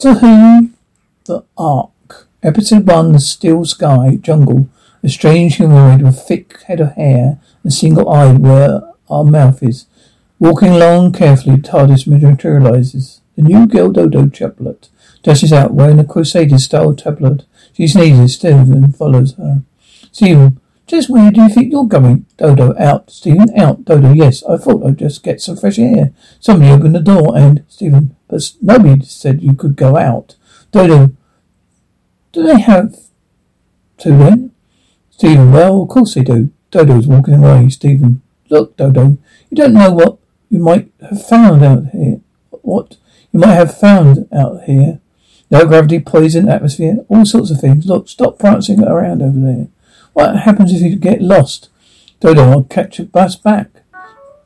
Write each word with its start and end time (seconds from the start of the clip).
Doctor 0.00 0.20
Who, 0.20 0.70
The 1.24 1.42
Ark, 1.56 2.28
Episode 2.40 2.86
1, 2.86 3.12
The 3.14 3.18
Steel 3.18 3.64
Sky, 3.64 4.16
Jungle. 4.20 4.68
A 5.02 5.08
strange 5.08 5.56
humanoid 5.56 6.02
with 6.02 6.22
thick 6.22 6.62
head 6.68 6.78
of 6.78 6.92
hair 6.92 7.40
and 7.64 7.72
single 7.72 8.08
eye 8.08 8.32
where 8.32 8.92
our 9.10 9.24
mouth 9.24 9.60
is. 9.60 9.86
Walking 10.38 10.68
along 10.68 11.14
carefully, 11.14 11.56
TARDIS 11.56 12.06
materializes. 12.06 13.22
The 13.34 13.42
new 13.42 13.66
girl 13.66 13.90
Dodo 13.90 14.28
Chaplet 14.28 14.88
dashes 15.24 15.52
out 15.52 15.74
wearing 15.74 15.98
a 15.98 16.04
Crusader-style 16.04 16.94
tablet. 16.94 17.44
She 17.72 17.88
sneezes, 17.88 18.34
Stephen 18.34 18.92
follows 18.92 19.34
her. 19.34 19.62
Stephen, 20.12 20.60
just 20.86 21.10
where 21.10 21.32
do 21.32 21.42
you 21.42 21.48
think 21.48 21.72
you're 21.72 21.84
going? 21.84 22.24
Dodo, 22.36 22.72
out. 22.78 23.10
Stephen, 23.10 23.50
out. 23.58 23.84
Dodo, 23.84 24.12
yes. 24.12 24.44
I 24.44 24.58
thought 24.58 24.86
I'd 24.86 24.98
just 24.98 25.24
get 25.24 25.40
some 25.40 25.56
fresh 25.56 25.80
air. 25.80 26.12
Somebody 26.38 26.70
opened 26.70 26.94
the 26.94 27.00
door 27.00 27.36
and, 27.36 27.64
Stephen, 27.66 28.14
but 28.28 28.52
nobody 28.60 29.04
said 29.04 29.42
you 29.42 29.54
could 29.54 29.76
go 29.76 29.96
out. 29.96 30.36
Dodo, 30.70 31.12
do 32.32 32.42
they 32.42 32.60
have 32.60 32.96
to 33.98 34.10
then? 34.10 34.52
Stephen, 35.10 35.50
well, 35.50 35.82
of 35.82 35.88
course 35.88 36.14
they 36.14 36.22
do. 36.22 36.50
Dodo's 36.70 37.06
walking 37.06 37.34
away. 37.34 37.68
Stephen, 37.70 38.22
look, 38.50 38.76
Dodo, 38.76 39.18
you 39.50 39.56
don't 39.56 39.72
know 39.72 39.92
what 39.92 40.18
you 40.50 40.60
might 40.60 40.90
have 41.00 41.26
found 41.26 41.64
out 41.64 41.86
here. 41.88 42.20
What 42.50 42.96
you 43.32 43.40
might 43.40 43.54
have 43.54 43.76
found 43.76 44.28
out 44.32 44.64
here. 44.64 45.00
No 45.50 45.66
gravity, 45.66 45.98
poison, 45.98 46.48
atmosphere, 46.48 46.98
all 47.08 47.24
sorts 47.24 47.50
of 47.50 47.60
things. 47.60 47.86
Look, 47.86 48.08
stop 48.08 48.38
prancing 48.38 48.84
around 48.84 49.22
over 49.22 49.40
there. 49.40 49.68
What 50.12 50.40
happens 50.40 50.72
if 50.72 50.82
you 50.82 50.96
get 50.96 51.22
lost? 51.22 51.70
Dodo, 52.20 52.50
I'll 52.50 52.64
catch 52.64 52.98
a 52.98 53.04
bus 53.04 53.36
back. 53.36 53.70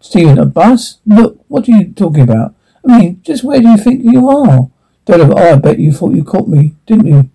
Stephen, 0.00 0.38
a 0.38 0.44
bus? 0.44 0.98
Look, 1.06 1.44
what 1.48 1.68
are 1.68 1.72
you 1.72 1.92
talking 1.92 2.22
about? 2.22 2.54
I 2.86 2.98
mean, 2.98 3.22
just 3.22 3.44
where 3.44 3.60
do 3.60 3.68
you 3.68 3.76
think 3.78 4.02
you 4.04 4.28
are? 4.28 4.70
Dodo, 5.04 5.34
oh, 5.36 5.52
I 5.52 5.56
bet 5.56 5.78
you 5.78 5.92
thought 5.92 6.14
you 6.14 6.24
caught 6.24 6.48
me, 6.48 6.74
didn't 6.86 7.06
you? 7.06 7.30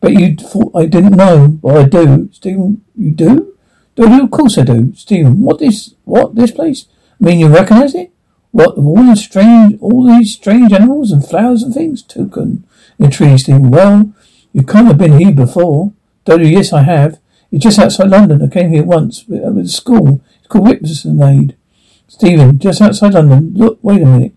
Bet 0.00 0.12
you 0.12 0.36
thought 0.36 0.72
I 0.74 0.86
didn't 0.86 1.16
know. 1.16 1.58
Well, 1.62 1.78
I 1.78 1.88
do. 1.88 2.28
Stephen, 2.32 2.84
you 2.96 3.12
do? 3.12 3.56
Dodo, 3.94 4.24
of 4.24 4.30
course 4.30 4.58
I 4.58 4.62
do. 4.62 4.92
Stephen, 4.94 5.40
what 5.40 5.62
is, 5.62 5.94
what, 6.04 6.34
this 6.34 6.50
place? 6.50 6.86
I 7.20 7.24
mean, 7.24 7.38
you 7.38 7.48
recognize 7.48 7.94
it? 7.94 8.10
What, 8.50 8.76
all 8.76 9.02
the 9.02 9.16
strange, 9.16 9.80
all 9.80 10.06
these 10.06 10.34
strange 10.34 10.72
animals 10.72 11.10
and 11.10 11.26
flowers 11.26 11.62
and 11.62 11.74
things? 11.74 12.02
Toucan 12.02 12.64
in 12.98 13.06
the 13.06 13.10
trees, 13.10 13.42
Stephen. 13.42 13.70
Well, 13.70 14.12
you 14.52 14.62
can't 14.62 14.86
have 14.86 14.98
been 14.98 15.18
here 15.18 15.32
before. 15.32 15.92
Dodo, 16.24 16.44
yes, 16.44 16.72
I 16.72 16.82
have. 16.82 17.18
It's 17.50 17.62
just 17.62 17.78
outside 17.78 18.10
London. 18.10 18.42
I 18.42 18.48
came 18.48 18.70
here 18.70 18.84
once 18.84 19.26
with, 19.28 19.44
uh, 19.44 19.50
with 19.50 19.70
school. 19.70 20.20
It's 20.38 20.48
called 20.48 20.66
Whipsnade. 20.66 21.54
Stephen, 22.08 22.58
just 22.58 22.80
outside 22.80 23.14
London. 23.14 23.54
Look, 23.54 23.78
wait 23.82 24.02
a 24.02 24.06
minute. 24.06 24.34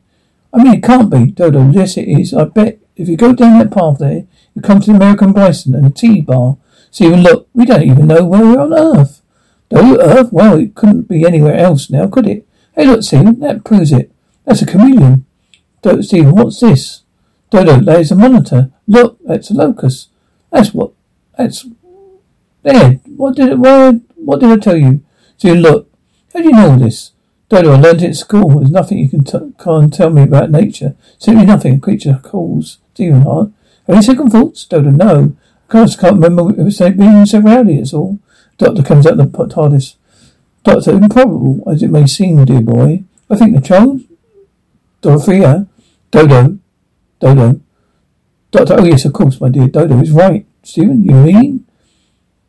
I 0.53 0.64
mean, 0.64 0.73
it 0.73 0.84
can't 0.84 1.09
be. 1.09 1.31
Dodo, 1.31 1.70
yes, 1.72 1.98
it 1.98 2.08
is. 2.08 2.34
I 2.34 2.45
bet 2.45 2.80
if 2.95 3.08
you 3.08 3.17
go 3.17 3.34
down 3.34 3.59
that 3.59 3.72
path 3.72 4.00
there, 4.00 4.26
you 4.56 4.62
come 4.62 4.80
to 4.80 4.92
the 4.92 4.95
American 4.95 5.34
Bison 5.34 5.76
and 5.76 5.86
a 5.86 5.89
tea 5.89 6.22
bar. 6.22 6.58
See, 6.89 7.06
even 7.06 7.22
look, 7.22 7.48
we 7.54 7.66
don't 7.66 7.84
even 7.84 8.08
know 8.08 8.26
where 8.26 8.42
we're 8.42 8.59
on 8.59 8.73
Earth. 8.73 9.22
Dodo, 9.70 10.02
Earth? 10.02 10.31
Well, 10.31 10.58
it 10.58 10.76
couldn't 10.76 11.04
be 11.04 11.26
anywhere 11.26 11.56
else 11.56 11.89
now, 11.89 12.08
could 12.08 12.28
it? 12.28 12.48
Hey, 12.73 12.86
look, 12.86 13.04
Stephen, 13.04 13.39
that 13.42 13.64
proves 13.64 13.92
it. 13.92 14.12
That's 14.45 14.62
a 14.62 14.66
chameleon. 14.66 15.26
Dodo, 15.81 16.02
Stephen, 16.02 16.36
what's 16.36 16.59
this? 16.59 17.04
Dodo, 17.50 17.80
there's 17.82 18.11
a 18.11 18.16
monitor. 18.16 18.72
Look, 18.88 19.20
that's 19.26 19.52
a 19.52 19.54
locust. 19.54 20.09
That's 20.52 20.73
what, 20.73 20.92
that's 21.38 21.67
there, 22.64 22.94
what 23.06 23.36
did 23.36 23.50
it, 23.50 23.59
what, 23.59 23.95
what 24.16 24.39
did 24.39 24.52
I 24.52 24.58
tell 24.58 24.78
you? 24.78 25.04
You 25.39 25.55
look, 25.55 25.92
how 26.33 26.39
do 26.39 26.45
you 26.45 26.52
know 26.52 26.71
all 26.71 26.80
this? 26.80 27.11
Dodo, 27.49 27.71
I 27.71 27.80
learned 27.80 28.03
it 28.03 28.09
at 28.09 28.15
school. 28.15 28.59
There's 28.59 28.71
nothing 28.71 28.97
you 28.97 29.09
can 29.09 29.23
t- 29.23 29.53
can't 29.63 29.93
tell 29.93 30.09
me 30.09 30.23
about 30.23 30.52
nature. 30.52 30.95
Simply 31.17 31.45
nothing. 31.45 31.75
A 31.75 31.80
creature 31.80 32.19
calls. 32.21 32.80
Stephen 32.93 33.21
Hart. 33.21 33.52
Any 33.87 34.02
second 34.02 34.31
thoughts? 34.31 34.65
Dodo, 34.65 34.89
no. 34.89 35.35
I 35.69 35.85
can't 35.87 36.02
remember 36.02 36.49
it 36.49 36.63
was 36.63 36.80
being 36.80 37.25
so 37.25 37.39
rowdy, 37.39 37.77
that's 37.77 37.93
all. 37.93 38.19
Doctor 38.58 38.83
comes 38.83 39.05
out 39.05 39.17
the 39.17 39.25
TARDIS. 39.25 39.95
Doctor, 40.63 40.91
improbable 40.91 41.63
as 41.69 41.83
it 41.83 41.91
may 41.91 42.08
seem, 42.08 42.43
dear 42.45 42.61
boy. 42.61 43.03
I 43.30 43.35
think 43.35 43.55
the 43.55 43.61
child, 43.61 44.02
Dorothea, 45.02 45.67
Dodo, 46.11 46.58
Dodo. 47.19 47.61
Doctor, 48.52 48.75
oh 48.79 48.85
yes, 48.85 49.05
of 49.05 49.14
course, 49.14 49.39
my 49.39 49.49
dear. 49.49 49.67
Dodo 49.67 49.99
is 50.02 50.11
right. 50.11 50.45
Stephen, 50.64 51.03
you 51.03 51.11
mean? 51.11 51.65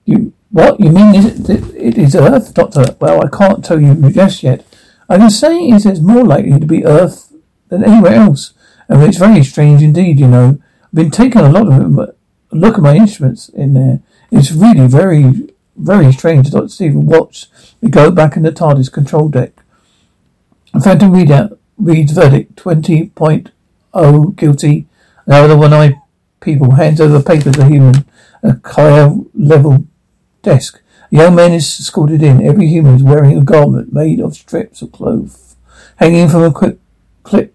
You 0.04 0.32
what? 0.50 0.80
You 0.80 0.90
mean 0.90 1.14
it, 1.14 1.50
it 1.74 1.98
is 1.98 2.14
Earth, 2.14 2.54
Doctor? 2.54 2.96
Well, 3.00 3.24
I 3.24 3.28
can't 3.28 3.64
tell 3.64 3.80
you 3.80 3.94
just 4.10 4.42
yet. 4.42 4.64
I 5.08 5.16
can 5.16 5.30
say 5.30 5.68
it 5.68 5.86
is 5.86 6.00
more 6.00 6.24
likely 6.24 6.58
to 6.60 6.66
be 6.66 6.84
Earth 6.84 7.32
than 7.68 7.84
anywhere 7.84 8.14
else. 8.14 8.52
And 8.88 9.02
it's 9.02 9.18
very 9.18 9.42
strange 9.42 9.82
indeed, 9.82 10.20
you 10.20 10.28
know. 10.28 10.58
I've 10.84 10.94
been 10.94 11.10
taking 11.10 11.40
a 11.40 11.50
lot 11.50 11.68
of 11.68 11.78
them, 11.78 11.94
but 11.94 12.16
look 12.50 12.74
at 12.74 12.82
my 12.82 12.96
instruments 12.96 13.48
in 13.48 13.74
there. 13.74 14.00
It's 14.30 14.52
really 14.52 14.86
very, 14.86 15.48
very 15.76 16.12
strange. 16.12 16.50
Dr. 16.50 16.68
Stephen 16.68 17.06
watch 17.06 17.46
me 17.80 17.90
go 17.90 18.10
back 18.10 18.36
in 18.36 18.42
the 18.42 18.52
TARDIS 18.52 18.92
control 18.92 19.28
deck. 19.28 19.52
Phantom 20.82 21.12
readout 21.12 21.58
reads 21.78 22.12
verdict 22.12 22.56
20.0 22.56 24.36
guilty. 24.36 24.86
Now 25.26 25.46
the 25.46 25.56
one 25.56 25.72
eye 25.72 26.00
people 26.40 26.72
hands 26.72 27.00
over 27.00 27.22
paper 27.22 27.50
to 27.52 27.64
human, 27.66 28.04
a 28.42 28.56
higher 28.64 29.14
level 29.34 29.86
desk. 30.42 30.80
Young 31.10 31.34
man 31.34 31.52
is 31.52 31.80
escorted 31.80 32.22
in. 32.22 32.44
Every 32.44 32.66
human 32.66 32.96
is 32.96 33.02
wearing 33.02 33.36
a 33.36 33.44
garment 33.44 33.92
made 33.92 34.20
of 34.20 34.34
strips 34.34 34.82
of 34.82 34.92
cloth, 34.92 35.56
hanging 35.96 36.28
from 36.28 36.42
a 36.42 36.52
quick 36.52 36.78
clip 37.22 37.54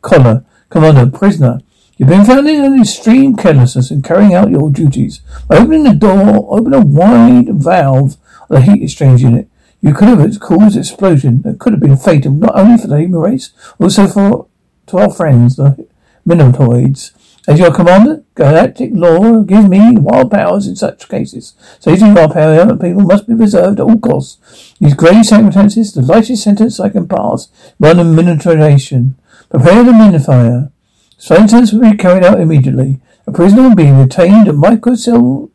collar. 0.00 0.44
Commander, 0.70 1.10
prisoner, 1.10 1.60
you've 1.96 2.08
been 2.08 2.24
found 2.24 2.48
in 2.48 2.64
an 2.64 2.80
extreme 2.80 3.36
carelessness 3.36 3.90
in 3.90 4.02
carrying 4.02 4.34
out 4.34 4.50
your 4.50 4.70
duties. 4.70 5.20
By 5.48 5.58
opening 5.58 5.84
the 5.84 5.94
door, 5.94 6.46
open 6.50 6.72
a 6.72 6.80
wide 6.80 7.48
valve 7.48 8.16
of 8.48 8.48
the 8.48 8.60
heat 8.62 8.82
exchange 8.82 9.22
unit. 9.22 9.48
You 9.80 9.94
could 9.94 10.08
have 10.08 10.40
caused 10.40 10.76
explosion 10.76 11.42
that 11.42 11.58
could 11.58 11.72
have 11.74 11.80
been 11.80 11.96
fatal 11.96 12.32
not 12.32 12.56
only 12.56 12.78
for 12.78 12.88
the 12.88 13.00
human 13.00 13.20
race, 13.20 13.50
also 13.78 14.06
for 14.06 14.46
to 14.86 14.98
our 14.98 15.12
friends, 15.12 15.56
the 15.56 15.86
Minatoids. 16.26 17.12
As 17.48 17.58
your 17.58 17.72
commander, 17.72 18.22
galactic 18.34 18.90
law 18.92 19.40
gives 19.40 19.66
me 19.66 19.96
wild 19.96 20.30
powers 20.30 20.66
in 20.66 20.76
such 20.76 21.08
cases. 21.08 21.54
Our 21.86 22.30
power 22.30 22.52
of 22.52 22.68
other 22.68 22.76
people 22.76 23.00
must 23.00 23.26
be 23.26 23.34
preserved 23.34 23.80
at 23.80 23.84
all 23.84 23.98
costs. 23.98 24.74
These 24.78 24.92
grave 24.92 25.24
circumstances, 25.24 25.94
the 25.94 26.02
lightest 26.02 26.44
sentence 26.44 26.78
I 26.78 26.90
can 26.90 27.08
pass, 27.08 27.48
one 27.78 27.98
of 27.98 28.06
miniaturization. 28.06 29.14
Prepare 29.48 29.82
the 29.82 29.92
minifier. 29.92 30.70
Sentence 31.16 31.72
will 31.72 31.90
be 31.90 31.96
carried 31.96 32.22
out 32.22 32.38
immediately. 32.38 33.00
A 33.26 33.32
prisoner 33.32 33.62
will 33.62 33.74
be 33.74 33.90
retained 33.90 34.46
at 34.46 34.54
microcell 34.54 35.50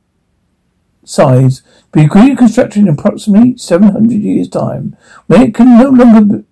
size, 1.06 1.62
be 1.92 2.08
reconstructed 2.08 2.82
in 2.82 2.88
approximately 2.88 3.56
700 3.56 4.14
years' 4.14 4.50
time, 4.50 4.98
when 5.28 5.44
it 5.44 5.54
can 5.54 5.78
no 5.78 5.90
longer 5.90 6.22
be, 6.22 6.44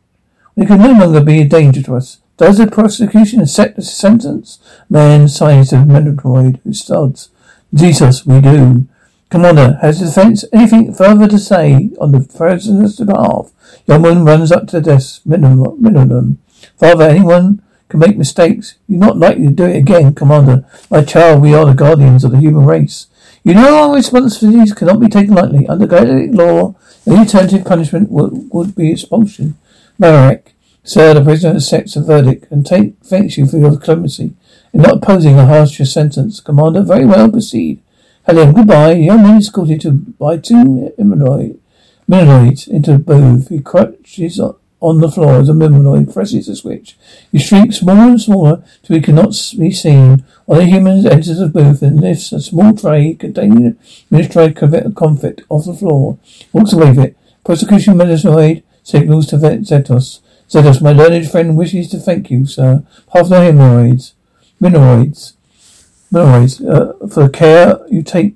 when 0.53 0.65
it 0.65 0.67
can 0.67 0.77
no 0.77 0.91
longer 0.91 1.23
be 1.23 1.41
a 1.41 1.47
danger 1.47 1.81
to 1.81 1.95
us. 1.95 2.19
Does 2.41 2.57
the 2.57 2.65
prosecution 2.65 3.39
accept 3.41 3.75
the 3.75 3.83
sentence? 3.83 4.57
Man 4.89 5.27
signs 5.27 5.69
the 5.69 5.75
Mendroid 5.75 6.59
who 6.63 6.73
studs. 6.73 7.29
Jesus, 7.71 8.25
we 8.25 8.41
do. 8.41 8.87
Commander, 9.29 9.77
has 9.83 9.99
the 9.99 10.07
defense 10.07 10.43
anything 10.51 10.91
further 10.91 11.27
to 11.27 11.37
say 11.37 11.91
on 11.99 12.11
the 12.11 12.21
president's 12.21 12.99
behalf? 12.99 13.51
Young 13.85 14.01
woman 14.01 14.25
runs 14.25 14.51
up 14.51 14.65
to 14.69 14.77
the 14.77 14.81
desk. 14.81 15.21
Minimum. 15.23 16.39
Father, 16.79 17.03
anyone 17.03 17.61
can 17.89 17.99
make 17.99 18.17
mistakes. 18.17 18.73
You're 18.87 18.97
not 18.97 19.19
likely 19.19 19.45
to 19.45 19.51
do 19.51 19.65
it 19.65 19.77
again, 19.77 20.15
Commander. 20.15 20.65
My 20.89 21.03
child, 21.03 21.43
we 21.43 21.53
are 21.53 21.67
the 21.67 21.73
guardians 21.73 22.23
of 22.23 22.31
the 22.31 22.39
human 22.39 22.65
race. 22.65 23.05
You 23.43 23.53
know 23.53 23.83
our 23.83 23.95
responsibilities 23.95 24.73
cannot 24.73 24.99
be 24.99 25.09
taken 25.09 25.35
lightly. 25.35 25.67
Under 25.67 25.85
galactic 25.85 26.33
law, 26.33 26.73
any 27.05 27.17
alternative 27.17 27.65
punishment 27.65 28.09
would, 28.09 28.49
would 28.51 28.73
be 28.73 28.93
expulsion. 28.93 29.59
Marek, 29.99 30.50
Sir, 30.83 31.13
the 31.13 31.23
prisoner 31.23 31.55
accepts 31.55 31.93
the 31.93 32.01
verdict 32.01 32.51
and 32.51 32.65
take, 32.65 32.95
thanks 33.03 33.37
you 33.37 33.45
for 33.45 33.57
your 33.57 33.77
clemency 33.77 34.33
in 34.73 34.81
not 34.81 34.97
opposing 34.97 35.37
a 35.37 35.45
harsher 35.45 35.85
sentence. 35.85 36.39
Commander, 36.39 36.81
very 36.81 37.05
well, 37.05 37.29
proceed. 37.29 37.81
Helen, 38.23 38.53
goodbye. 38.53 38.93
Young 38.93 39.23
man 39.23 39.37
is 39.37 39.47
escorted 39.47 39.81
to 39.81 39.91
by 39.91 40.37
two 40.37 40.91
Monoids 40.97 42.67
into 42.67 42.93
the 42.93 42.99
booth. 42.99 43.49
He 43.49 43.59
crouches 43.59 44.39
on 44.79 44.99
the 44.99 45.11
floor 45.11 45.35
as 45.35 45.49
a 45.49 45.53
Monoid 45.53 46.11
presses 46.11 46.49
a 46.49 46.55
switch. 46.55 46.97
He 47.31 47.37
shrinks 47.37 47.77
smaller 47.77 48.09
and 48.11 48.21
smaller 48.21 48.63
till 48.83 48.95
he 48.95 49.01
cannot 49.01 49.35
be 49.57 49.71
seen. 49.71 50.25
Of 50.47 50.57
the 50.57 50.65
humans 50.65 51.05
enters 51.05 51.37
the 51.37 51.47
booth 51.47 51.81
and 51.81 52.01
lifts 52.01 52.31
a 52.31 52.41
small 52.41 52.75
tray 52.75 53.13
containing 53.13 53.67
a 53.67 53.75
administrative 54.11 54.95
conflict 54.95 55.41
off 55.49 55.65
the 55.65 55.73
floor. 55.73 56.17
Walks 56.53 56.73
away 56.73 56.89
with 56.89 57.05
it. 57.05 57.17
Prosecution 57.43 57.95
Monoid 57.95 58.63
signals 58.83 59.27
to 59.27 59.37
Zentos. 59.37 60.21
Zentos, 60.51 60.81
my 60.81 60.91
learned 60.91 61.31
friend 61.31 61.55
wishes 61.55 61.89
to 61.91 61.97
thank 61.97 62.29
you, 62.29 62.45
sir, 62.45 62.83
half 63.13 63.29
the 63.29 63.39
hemorrhoids, 63.39 64.15
mineroids, 64.61 65.35
mineroids, 66.11 66.59
uh, 66.69 67.07
for 67.07 67.23
the 67.23 67.29
care 67.29 67.79
you 67.89 68.03
take 68.03 68.35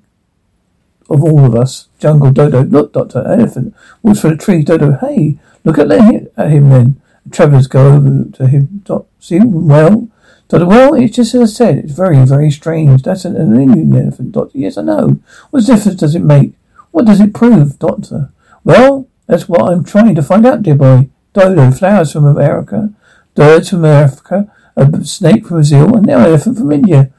of 1.10 1.22
all 1.22 1.44
of 1.46 1.56
us. 1.56 1.90
Jungle 2.00 2.32
Dodo, 2.32 2.64
look, 2.64 2.94
Doctor, 2.94 3.22
elephant, 3.28 3.76
walks 4.02 4.22
for 4.22 4.30
the 4.30 4.38
tree. 4.38 4.64
Dodo, 4.64 4.94
hey, 4.94 5.38
look 5.66 5.78
at, 5.78 5.92
him, 5.92 6.30
at 6.38 6.52
him 6.52 6.70
then. 6.70 7.02
The 7.26 7.36
travellers 7.36 7.68
go 7.68 7.94
over 7.94 8.32
to 8.32 8.48
him. 8.48 8.82
Doc, 8.86 9.08
see, 9.20 9.42
well, 9.44 10.08
Doctor, 10.48 10.68
well, 10.68 10.94
it's 10.94 11.18
just 11.18 11.36
as 11.36 11.42
I 11.42 11.54
said, 11.54 11.78
it's 11.80 11.92
very, 11.92 12.24
very 12.26 12.50
strange. 12.50 13.04
That's 13.04 13.26
an, 13.26 13.36
an 13.36 13.60
Indian 13.60 13.94
elephant, 13.94 14.32
Doctor. 14.32 14.58
Yes, 14.58 14.78
I 14.78 14.84
know. 14.84 15.20
What 15.50 15.66
difference 15.66 16.00
does 16.00 16.16
it 16.16 16.24
make? 16.24 16.54
What 16.92 17.08
does 17.08 17.20
it 17.20 17.34
prove, 17.34 17.78
Doctor? 17.78 18.32
Well, 18.64 19.10
that's 19.28 19.50
what 19.50 19.70
I'm 19.70 19.84
trying 19.84 20.16
to 20.16 20.24
find 20.24 20.46
out, 20.46 20.64
dear 20.64 20.76
boy. 20.76 21.10
Dodo, 21.36 21.70
flowers 21.70 22.14
from 22.14 22.24
America, 22.24 22.94
birds 23.36 23.70
from 23.70 23.84
Africa, 23.84 24.50
a 24.78 25.04
snake 25.04 25.46
from 25.46 25.58
Brazil, 25.58 25.94
and 25.94 26.06
now 26.06 26.20
an 26.20 26.28
elephant 26.28 26.58
from 26.58 26.72
India. 26.72 27.12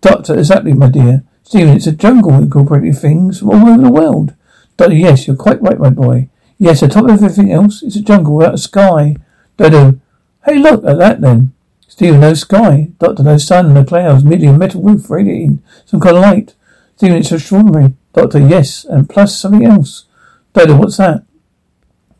Doctor, 0.00 0.38
exactly, 0.38 0.72
my 0.72 0.88
dear. 0.88 1.24
Stephen, 1.42 1.74
it's 1.74 1.88
a 1.88 1.92
jungle 1.92 2.34
incorporating 2.34 2.92
things 2.92 3.40
from 3.40 3.50
all 3.50 3.68
over 3.68 3.82
the 3.82 3.90
world. 3.90 4.34
Doctor, 4.76 4.94
yes, 4.94 5.26
you're 5.26 5.34
quite 5.34 5.60
right, 5.60 5.80
my 5.80 5.90
boy. 5.90 6.28
Yes, 6.56 6.84
on 6.84 6.90
top 6.90 7.06
of 7.06 7.10
everything 7.10 7.50
else, 7.50 7.82
it's 7.82 7.96
a 7.96 8.00
jungle 8.00 8.36
without 8.36 8.54
a 8.54 8.58
sky. 8.58 9.16
Dodo, 9.56 9.98
hey, 10.44 10.56
look 10.58 10.84
at 10.84 10.98
that 10.98 11.20
then. 11.20 11.52
Stephen, 11.88 12.20
no 12.20 12.34
sky. 12.34 12.92
Doctor, 13.00 13.24
no 13.24 13.38
sun, 13.38 13.66
and 13.66 13.74
no 13.74 13.84
clouds, 13.84 14.22
merely 14.22 14.46
a 14.46 14.52
metal 14.52 14.82
roof 14.82 15.10
radiating 15.10 15.64
some 15.84 15.98
kind 15.98 16.16
of 16.16 16.22
light. 16.22 16.54
Stephen, 16.94 17.16
it's 17.16 17.32
extraordinary. 17.32 17.94
Doctor, 18.12 18.38
yes, 18.38 18.84
and 18.84 19.10
plus 19.10 19.36
something 19.36 19.66
else. 19.66 20.04
Dodo, 20.52 20.76
what's 20.76 20.98
that? 20.98 21.24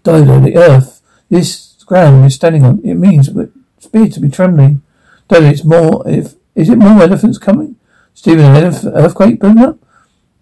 Dodo, 0.02 0.40
the 0.40 0.56
earth. 0.56 0.94
This 1.28 1.82
ground 1.84 2.22
we're 2.22 2.30
standing 2.30 2.64
on, 2.64 2.80
it 2.84 2.94
means 2.94 3.28
it 3.28 3.50
appears 3.84 4.14
to 4.14 4.20
be 4.20 4.28
trembling. 4.28 4.82
Dodo, 5.28 5.46
it's 5.46 5.64
more, 5.64 6.02
if, 6.08 6.34
is 6.54 6.68
it 6.68 6.78
more 6.78 7.02
elephants 7.02 7.38
coming? 7.38 7.76
Stephen, 8.14 8.44
an 8.44 8.64
earthquake 8.94 9.40
building 9.40 9.62
up? 9.62 9.78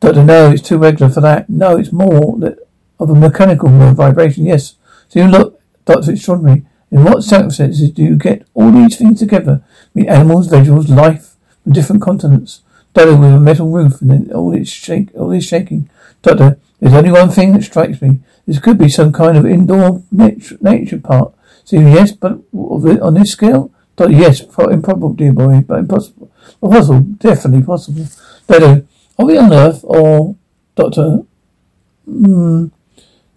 Doctor, 0.00 0.25
no, 0.25 0.50
it's 0.50 0.62
too 0.62 0.79
regular 0.79 1.11
for 1.11 1.20
that. 1.20 1.49
No, 1.49 1.76
it's 1.76 1.93
more 1.93 2.37
that 2.38 2.58
of 2.99 3.11
a 3.11 3.14
mechanical 3.14 3.69
vibration, 3.94 4.44
yes. 4.44 4.75
So 5.08 5.20
you 5.20 5.26
look, 5.26 5.61
Doctor, 5.84 6.12
extraordinary. 6.12 6.64
In 6.90 7.05
what 7.05 7.23
circumstances 7.23 7.90
do 7.90 8.02
you 8.02 8.17
get 8.17 8.46
all 8.52 8.70
these 8.70 8.96
things 8.96 9.20
together? 9.20 9.62
mean 9.94 10.08
animals, 10.08 10.49
vegetables, 10.49 10.90
life 10.90 11.34
from 11.62 11.73
different 11.73 12.02
continents. 12.02 12.62
Doctor, 12.94 13.17
with 13.17 13.32
a 13.32 13.40
metal 13.40 13.70
roof 13.70 14.00
and 14.02 14.31
all 14.32 14.50
this 14.50 14.69
shake, 14.69 15.08
all 15.14 15.29
this 15.29 15.46
shaking. 15.46 15.88
Doctor, 16.20 16.58
there's 16.82 16.94
only 16.94 17.12
one 17.12 17.31
thing 17.31 17.52
that 17.52 17.62
strikes 17.62 18.02
me. 18.02 18.19
This 18.44 18.58
could 18.58 18.76
be 18.76 18.88
some 18.88 19.12
kind 19.12 19.38
of 19.38 19.46
indoor 19.46 20.02
nature, 20.11 20.58
nature 20.61 20.99
part. 20.99 21.32
So 21.62 21.79
yes, 21.79 22.11
but 22.11 22.40
on 22.52 23.14
this 23.14 23.31
scale, 23.31 23.70
yes, 24.00 24.40
improbable, 24.40 25.12
dear 25.12 25.32
boy, 25.32 25.61
but 25.61 25.79
impossible. 25.79 26.32
Possible, 26.61 27.02
definitely 27.19 27.64
possible. 27.64 28.06
Doctor, 28.49 28.84
are 29.17 29.25
we 29.25 29.38
on 29.38 29.52
Earth 29.52 29.84
or 29.84 30.34
Doctor? 30.75 31.20
Hmm. 32.05 32.67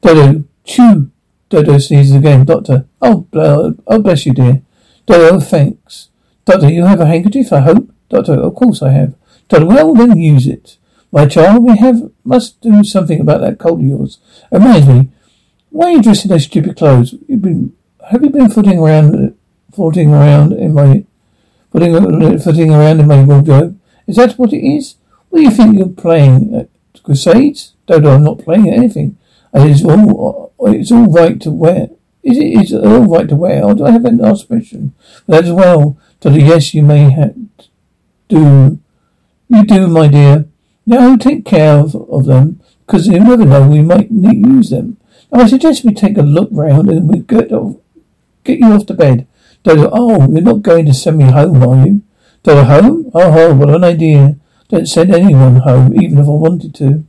Dodo, 0.01 0.43
chew. 0.63 1.11
Dodo 1.49 1.77
sneezes 1.77 2.15
again. 2.15 2.45
Doctor. 2.45 2.87
Oh, 2.99 3.27
oh, 3.31 4.01
bless 4.01 4.25
you, 4.25 4.33
dear. 4.33 4.63
Dodo, 5.05 5.39
thanks. 5.39 6.09
Doctor, 6.45 6.71
you 6.71 6.85
have 6.85 6.99
a 6.99 7.05
handkerchief, 7.05 7.53
I 7.53 7.59
hope? 7.59 7.91
Doctor, 8.09 8.33
of 8.33 8.55
course 8.55 8.81
I 8.81 8.89
have. 8.89 9.13
Dodo, 9.49 9.67
well, 9.67 9.93
then 9.93 10.17
use 10.17 10.47
it. 10.47 10.77
My 11.11 11.25
child, 11.25 11.63
we 11.63 11.77
have 11.77 12.11
must 12.23 12.59
do 12.61 12.83
something 12.83 13.19
about 13.21 13.41
that 13.41 13.59
cold 13.59 13.79
of 13.79 13.85
yours. 13.85 14.19
Oh, 14.51 14.57
it 14.57 14.59
reminds 14.59 14.87
me, 14.87 15.09
why 15.69 15.87
are 15.87 15.91
you 15.91 16.01
dressed 16.01 16.25
in 16.25 16.29
those 16.29 16.45
stupid 16.45 16.77
clothes? 16.77 17.15
You've 17.27 17.41
been, 17.41 17.73
have 18.09 18.23
you 18.23 18.29
been 18.29 18.49
footing 18.49 18.79
around, 18.79 19.35
footing 19.73 20.13
around 20.13 20.53
in 20.53 20.73
my, 20.73 21.05
footing, 21.71 22.39
footing 22.39 22.73
around 22.73 22.99
in 22.99 23.07
my 23.07 23.23
wardrobe? 23.23 23.79
Is 24.07 24.17
that 24.17 24.33
what 24.33 24.53
it 24.53 24.65
is? 24.65 24.95
What 25.29 25.39
do 25.39 25.45
you 25.45 25.51
think 25.51 25.75
you're 25.75 25.89
playing 25.89 26.55
at 26.55 26.69
Crusades? 27.03 27.73
Dodo, 27.87 28.15
I'm 28.15 28.23
not 28.23 28.39
playing 28.39 28.69
at 28.69 28.77
anything. 28.77 29.17
And 29.53 29.69
it's 29.69 29.83
all, 29.83 30.53
it's 30.59 30.91
all 30.91 31.07
right 31.07 31.39
to 31.41 31.51
wear. 31.51 31.89
Is 32.23 32.37
it, 32.37 32.45
is 32.45 32.71
it 32.73 32.85
all 32.85 33.05
right 33.05 33.27
to 33.29 33.35
wear? 33.35 33.63
Or 33.63 33.73
do 33.73 33.85
I 33.85 33.91
have 33.91 34.05
an 34.05 34.23
aspiration 34.23 34.93
for 35.25 35.31
that 35.31 35.45
as 35.45 35.51
well? 35.51 35.97
Dodo, 36.19 36.37
yes, 36.37 36.73
you 36.73 36.83
may 36.83 37.09
have, 37.11 37.35
do. 38.27 38.79
You 39.47 39.63
do, 39.63 39.87
my 39.87 40.07
dear. 40.07 40.45
Now 40.85 41.15
take 41.17 41.45
care 41.45 41.79
of, 41.79 41.95
of 41.95 42.25
them, 42.25 42.61
because 42.85 43.07
you 43.07 43.19
never 43.19 43.45
know, 43.45 43.67
we 43.67 43.81
might 43.81 44.11
need, 44.11 44.45
use 44.45 44.69
them. 44.69 44.97
Now 45.31 45.41
I 45.41 45.47
suggest 45.47 45.83
we 45.83 45.93
take 45.93 46.17
a 46.17 46.21
look 46.21 46.49
round 46.51 46.89
and 46.89 47.09
we 47.09 47.19
get, 47.19 47.49
get 48.43 48.59
you 48.59 48.67
off 48.67 48.85
to 48.87 48.93
bed. 48.93 49.27
Dodo, 49.63 49.89
oh, 49.91 50.29
you're 50.29 50.41
not 50.41 50.61
going 50.61 50.85
to 50.85 50.93
send 50.93 51.17
me 51.17 51.25
home, 51.25 51.63
are 51.63 51.87
you? 51.87 52.03
Dodo, 52.43 52.63
home? 52.63 53.11
Oh, 53.15 53.33
oh, 53.39 53.55
what 53.55 53.69
an 53.69 53.83
idea. 53.83 54.37
Don't 54.69 54.87
send 54.87 55.13
anyone 55.13 55.57
home, 55.57 55.99
even 55.99 56.19
if 56.19 56.25
I 56.25 56.29
wanted 56.29 56.75
to. 56.75 57.03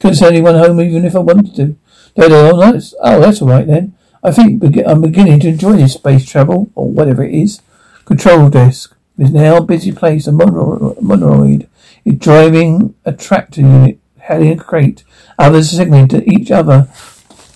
Couldn't 0.00 0.16
send 0.16 0.34
anyone 0.34 0.56
home 0.56 0.80
even 0.80 1.04
if 1.04 1.14
I 1.14 1.20
wanted 1.20 1.54
to. 1.56 1.76
Oh, 2.16 2.58
that's, 2.58 2.94
oh, 3.00 3.20
that's 3.20 3.40
all 3.40 3.48
right 3.48 3.66
then. 3.66 3.94
I 4.22 4.32
think 4.32 4.62
I'm 4.84 5.02
beginning 5.02 5.38
to 5.40 5.48
enjoy 5.48 5.74
this 5.74 5.94
space 5.94 6.28
travel, 6.28 6.70
or 6.74 6.88
whatever 6.88 7.22
it 7.22 7.34
is. 7.34 7.60
Control 8.04 8.50
desk 8.50 8.96
is 9.18 9.30
now 9.30 9.58
a 9.58 9.64
busy 9.64 9.92
place. 9.92 10.26
A 10.26 10.32
monoid 10.32 11.68
is 12.06 12.18
driving 12.18 12.94
a 13.04 13.12
tractor 13.12 13.60
unit, 13.60 13.98
heading 14.20 14.52
a 14.52 14.56
crate. 14.56 15.04
Others 15.38 15.70
signaling 15.70 16.08
to 16.08 16.24
each 16.30 16.50
other. 16.50 16.88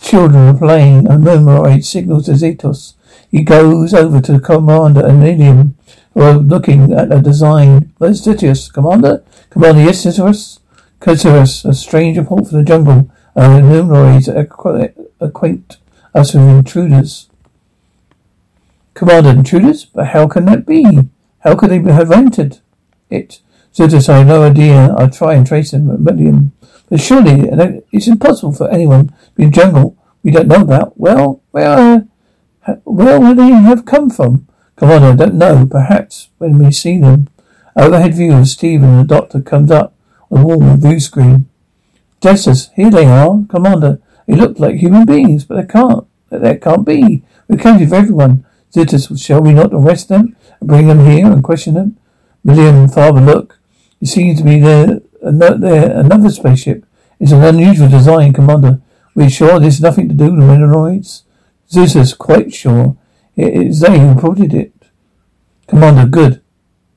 Children 0.02 0.54
are 0.54 0.58
playing. 0.58 1.06
A 1.06 1.12
monoid 1.12 1.84
signals 1.84 2.26
to 2.26 2.32
Zentos. 2.32 2.94
He 3.30 3.42
goes 3.42 3.94
over 3.94 4.20
to 4.20 4.32
the 4.32 4.40
commander 4.40 5.06
and 5.06 5.22
Ilium, 5.22 5.76
who 6.14 6.22
are 6.22 6.34
looking 6.34 6.92
at 6.92 7.12
a 7.12 7.22
design. 7.22 7.92
Where's 7.98 8.22
Zentos? 8.22 8.72
Commander? 8.72 9.22
Commander, 9.50 9.82
yes, 9.82 10.04
Zentos? 10.04 10.58
Curtis, 10.98 11.64
a 11.64 11.72
strange 11.72 12.18
report 12.18 12.48
from 12.48 12.58
the 12.58 12.64
jungle, 12.64 13.10
and 13.34 13.70
humanoids 13.70 14.28
acquaint 14.28 15.78
us 16.12 16.34
with 16.34 16.42
intruders. 16.42 17.28
Commander, 18.94 19.30
intruders? 19.30 19.84
But 19.84 20.08
how 20.08 20.26
can 20.26 20.44
that 20.46 20.66
be? 20.66 21.08
How 21.38 21.54
could 21.54 21.70
they 21.70 21.80
have 21.92 22.10
entered 22.10 22.58
it? 23.08 23.40
Zentos, 23.74 24.08
I 24.08 24.18
have 24.18 24.26
no 24.26 24.42
idea. 24.42 24.94
I'll 24.98 25.10
try 25.10 25.34
and 25.34 25.46
trace 25.46 25.70
them, 25.70 25.86
Mellium. 25.98 26.50
But 26.88 27.00
surely 27.00 27.48
it's 27.92 28.08
impossible 28.08 28.52
for 28.52 28.68
anyone 28.70 29.08
to 29.08 29.14
be 29.36 29.44
in 29.44 29.52
jungle 29.52 29.96
we 30.22 30.32
don't 30.32 30.48
know 30.48 30.62
about. 30.62 30.98
Well, 30.98 31.40
where, 31.52 32.06
where 32.84 33.20
would 33.20 33.38
they 33.38 33.50
have 33.50 33.86
come 33.86 34.10
from? 34.10 34.46
Commander, 34.76 35.08
I 35.08 35.14
don't 35.14 35.34
know. 35.34 35.66
Perhaps 35.66 36.30
when 36.38 36.58
we 36.58 36.72
see 36.72 36.98
them. 36.98 37.28
Overhead 37.76 38.14
view 38.14 38.32
of 38.34 38.48
Stephen 38.48 38.88
and 38.88 39.08
the 39.08 39.14
doctor 39.14 39.40
comes 39.40 39.70
up 39.70 39.94
a 40.30 40.42
wall 40.42 40.76
view 40.76 40.98
screen. 40.98 41.48
Justice, 42.20 42.70
here 42.74 42.90
they 42.90 43.06
are, 43.06 43.44
Commander. 43.48 44.00
They 44.26 44.34
look 44.34 44.58
like 44.58 44.76
human 44.76 45.06
beings, 45.06 45.44
but 45.44 45.54
they 45.56 45.66
can't. 45.66 46.06
That 46.30 46.60
can't 46.60 46.84
be. 46.84 47.22
We 47.48 47.56
counted 47.56 47.88
for 47.88 47.94
everyone. 47.94 48.44
Zentos, 48.72 49.24
shall 49.24 49.40
we 49.40 49.52
not 49.52 49.72
arrest 49.72 50.08
them 50.08 50.36
and 50.60 50.68
bring 50.68 50.88
them 50.88 51.06
here 51.06 51.26
and 51.26 51.42
question 51.42 51.74
them? 51.74 51.96
Mellium, 52.44 52.84
and 52.84 52.92
father, 52.92 53.20
look. 53.20 53.59
It 54.00 54.06
seems 54.06 54.38
to 54.38 54.44
be 54.44 54.58
there, 54.60 55.00
there 55.22 55.98
another 55.98 56.30
spaceship. 56.30 56.84
It's 57.18 57.32
an 57.32 57.42
unusual 57.42 57.88
design, 57.88 58.32
Commander. 58.32 58.80
We're 59.14 59.28
sure 59.28 59.58
this 59.58 59.74
has 59.74 59.82
nothing 59.82 60.08
to 60.08 60.14
do 60.14 60.34
with 60.34 60.44
mineraloids? 60.44 61.24
Zeus 61.70 61.94
is 61.94 62.14
quite 62.14 62.54
sure. 62.54 62.96
It 63.36 63.54
is 63.54 63.80
they 63.80 63.98
who 63.98 64.14
reported 64.14 64.54
it. 64.54 64.72
Commander, 65.66 66.06
good. 66.06 66.40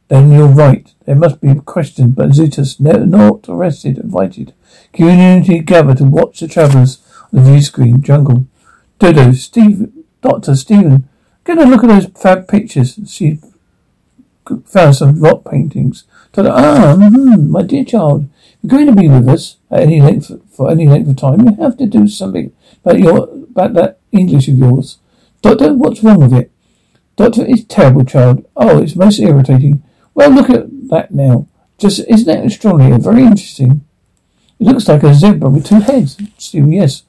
Then 0.07 0.31
you're 0.31 0.48
right. 0.48 0.93
There 1.05 1.15
must 1.15 1.41
be 1.41 1.53
questioned, 1.55 2.15
but 2.15 2.29
Zentos 2.29 2.79
not 2.79 3.50
arrested, 3.50 3.98
invited. 3.98 4.53
Community 4.93 5.60
gathered 5.60 5.98
to 5.98 6.05
watch 6.05 6.39
the 6.39 6.48
travellers 6.48 7.03
on 7.31 7.43
the 7.43 7.51
view 7.51 7.62
screen. 7.62 8.01
Jungle. 8.01 8.45
Dodo, 9.00 9.31
Steve, 9.33 9.91
Doctor 10.22 10.55
Stephen, 10.55 11.10
get 11.43 11.57
a 11.57 11.65
look 11.65 11.83
at 11.83 11.89
those 11.89 12.05
fab 12.15 12.48
pictures. 12.48 12.98
She 13.07 13.39
found 14.65 14.95
some 14.95 15.19
rock 15.19 15.43
paintings. 15.50 16.05
Dodo, 16.33 16.49
ah, 16.51 16.95
mm, 16.97 17.47
my 17.47 17.61
dear 17.61 17.85
child, 17.85 18.27
you're 18.61 18.71
going 18.71 18.87
to 18.87 18.99
be 18.99 19.07
with 19.07 19.29
us 19.29 19.57
at 19.69 19.81
any 19.81 20.01
length 20.01 20.31
for 20.49 20.71
any 20.71 20.87
length 20.87 21.07
of 21.07 21.15
time. 21.15 21.45
You 21.45 21.55
have 21.61 21.77
to 21.77 21.85
do 21.85 22.07
something 22.07 22.51
about 22.83 22.99
your 22.99 23.29
about 23.51 23.73
that 23.75 23.99
English 24.11 24.47
of 24.47 24.57
yours. 24.57 24.97
Doctor, 25.43 25.73
what's 25.73 26.03
wrong 26.03 26.19
with 26.19 26.33
it? 26.33 26.51
Doctor, 27.17 27.45
it's 27.45 27.63
terrible, 27.65 28.03
child. 28.03 28.45
Oh, 28.55 28.79
it's 28.81 28.95
most 28.95 29.19
irritating. 29.19 29.83
Well, 30.15 30.31
look 30.31 30.49
at 30.49 30.65
that 30.89 31.13
now. 31.13 31.47
Just 31.77 31.99
isn't 32.07 32.25
that 32.25 32.43
extraordinary? 32.43 32.99
Very 32.99 33.23
interesting. 33.23 33.85
It 34.59 34.65
looks 34.65 34.87
like 34.87 35.03
a 35.03 35.13
zebra 35.13 35.49
with 35.49 35.67
two 35.67 35.81
heads. 35.81 36.17
Stephen, 36.39 36.71
yes. 36.71 37.03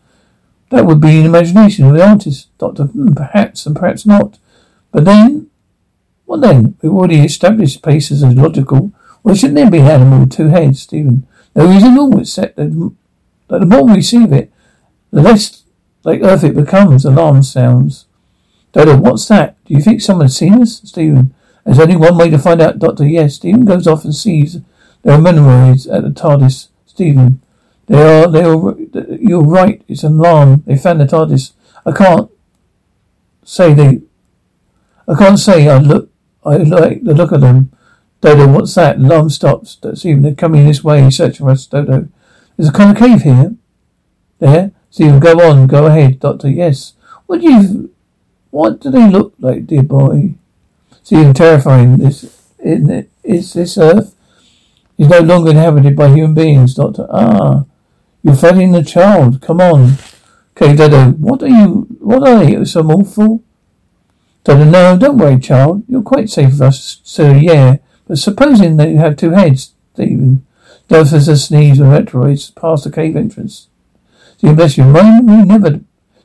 That 0.69 0.85
would 0.85 1.01
be 1.01 1.21
an 1.21 1.27
imagination 1.27 1.87
of 1.87 1.95
the 1.95 2.07
artist, 2.07 2.49
Doctor. 2.59 2.85
Hmm, 2.85 3.15
perhaps 3.15 3.65
and 3.65 3.75
perhaps 3.75 4.05
not. 4.05 4.39
But 4.93 5.07
then, 5.07 5.49
what 6.27 6.43
then? 6.43 6.77
We've 6.83 6.93
already 6.93 7.21
established 7.21 7.77
space 7.77 8.11
as 8.11 8.23
logical. 8.23 8.93
Well, 9.25 9.35
shouldn't 9.35 9.57
there 9.57 9.71
be 9.71 9.79
an 9.79 9.87
animal 9.87 10.21
with 10.21 10.33
two 10.33 10.49
heads, 10.49 10.83
Stephen? 10.83 11.27
No 11.57 11.67
reason 11.67 11.95
at 11.95 11.99
all, 11.99 12.21
except 12.21 12.57
that, 12.57 12.93
the 13.49 13.67
more 13.67 13.85
we 13.85 14.03
see 14.03 14.23
of 14.23 14.33
it, 14.33 14.53
the 15.11 15.23
less 15.23 15.65
like 16.05 16.21
Earth 16.23 16.45
it 16.45 16.55
becomes. 16.55 17.05
Alarm 17.05 17.43
sounds. 17.43 18.07
Dodo, 18.73 18.97
what's 18.97 19.27
that? 19.29 19.57
Do 19.65 19.75
you 19.75 19.81
think 19.81 20.01
someone's 20.01 20.37
seen 20.37 20.61
us, 20.61 20.83
Stephen? 20.85 21.35
There's 21.65 21.81
only 21.81 21.97
one 21.97 22.19
way 22.19 22.29
to 22.29 22.39
find 22.39 22.61
out, 22.61 22.79
Doctor. 22.79 23.07
Yes, 23.07 23.37
Stephen 23.37 23.65
goes 23.65 23.87
off 23.87 24.05
and 24.05 24.15
sees 24.15 24.61
there 25.03 25.15
are 25.15 25.27
at 25.27 25.85
the 26.03 26.13
TARDIS. 26.15 26.69
Stephen, 26.87 27.43
they 27.87 28.03
are, 28.03 28.29
they 28.29 28.43
are, 28.43 28.75
you're 29.19 29.43
right. 29.43 29.83
It's 29.89 30.03
an 30.03 30.19
alarm. 30.19 30.65
They 30.67 30.77
found 30.77 31.01
the 31.01 31.07
TARDIS. 31.07 31.53
I 31.87 31.93
can't 31.93 32.31
say 33.43 33.75
they, 33.75 34.03
I 35.07 35.15
can't 35.17 35.39
say 35.39 35.69
I 35.69 35.79
look, 35.79 36.11
I 36.45 36.57
like 36.57 37.05
the 37.05 37.15
look 37.15 37.33
of 37.33 37.41
them. 37.41 37.73
Dodo, 38.25 38.49
what's 38.51 38.75
that? 38.77 38.97
Alarm 38.97 39.29
stops. 39.29 39.77
Stephen, 39.97 40.23
they're 40.23 40.35
coming 40.35 40.67
this 40.67 40.83
way, 40.83 41.11
searching 41.11 41.45
for 41.45 41.53
us, 41.53 41.67
Dodo. 41.67 42.09
There's 42.57 42.71
a 42.71 42.73
kind 42.73 42.97
of 42.97 42.97
cave 42.97 43.21
here. 43.21 43.55
There? 44.39 44.73
Stephen, 44.89 45.21
go 45.21 45.39
on, 45.47 45.67
go 45.67 45.85
ahead, 45.85 46.21
Doctor. 46.21 46.49
Yes. 46.49 46.95
What 47.27 47.43
do 47.43 47.53
you, 47.53 47.95
what 48.49 48.81
do 48.81 48.91
they 48.91 49.11
look 49.11 49.35
like, 49.39 49.67
dear 49.67 49.83
boy? 49.83 50.37
Stephen, 51.03 51.35
terrifying. 51.35 51.99
This? 51.99 52.51
Is 52.59 53.53
this 53.53 53.77
Earth? 53.77 54.17
Is 54.97 55.09
no 55.11 55.21
longer 55.21 55.51
inhabited 55.51 55.95
by 55.95 56.09
human 56.09 56.33
beings, 56.33 56.73
Doctor. 56.77 57.07
Ah, 57.11 57.67
you're 58.23 58.37
fighting 58.37 58.73
the 58.73 58.83
child. 58.83 59.43
Come 59.43 59.61
on. 59.61 59.99
Okay, 60.57 60.75
Dodo, 60.75 61.11
what 61.11 61.43
are 61.43 61.49
you, 61.49 61.87
what 62.01 62.27
are 62.27 62.43
they? 62.43 62.65
Some 62.65 62.91
awful? 62.91 63.43
Dodo, 64.45 64.65
no, 64.65 64.97
don't 64.97 65.19
worry, 65.19 65.39
child. 65.39 65.83
You're 65.87 66.01
quite 66.01 66.31
safe 66.31 66.53
with 66.53 66.63
us, 66.63 67.03
so 67.05 67.31
yeah. 67.31 67.77
But 68.07 68.19
supposing 68.19 68.77
that 68.77 68.91
you 68.91 68.99
have 68.99 69.17
two 69.17 69.31
heads, 69.31 69.73
Stephen. 69.95 70.47
Dolphins 70.89 71.29
and 71.29 71.39
sneeze 71.39 71.81
and 71.81 71.91
retroids 71.91 72.55
past 72.55 72.85
the 72.85 72.91
cave 72.91 73.17
entrance. 73.17 73.69
Bless 74.41 74.77
you. 74.77 74.85
Remind 74.85 75.25
me 75.25 75.43
never 75.43 75.81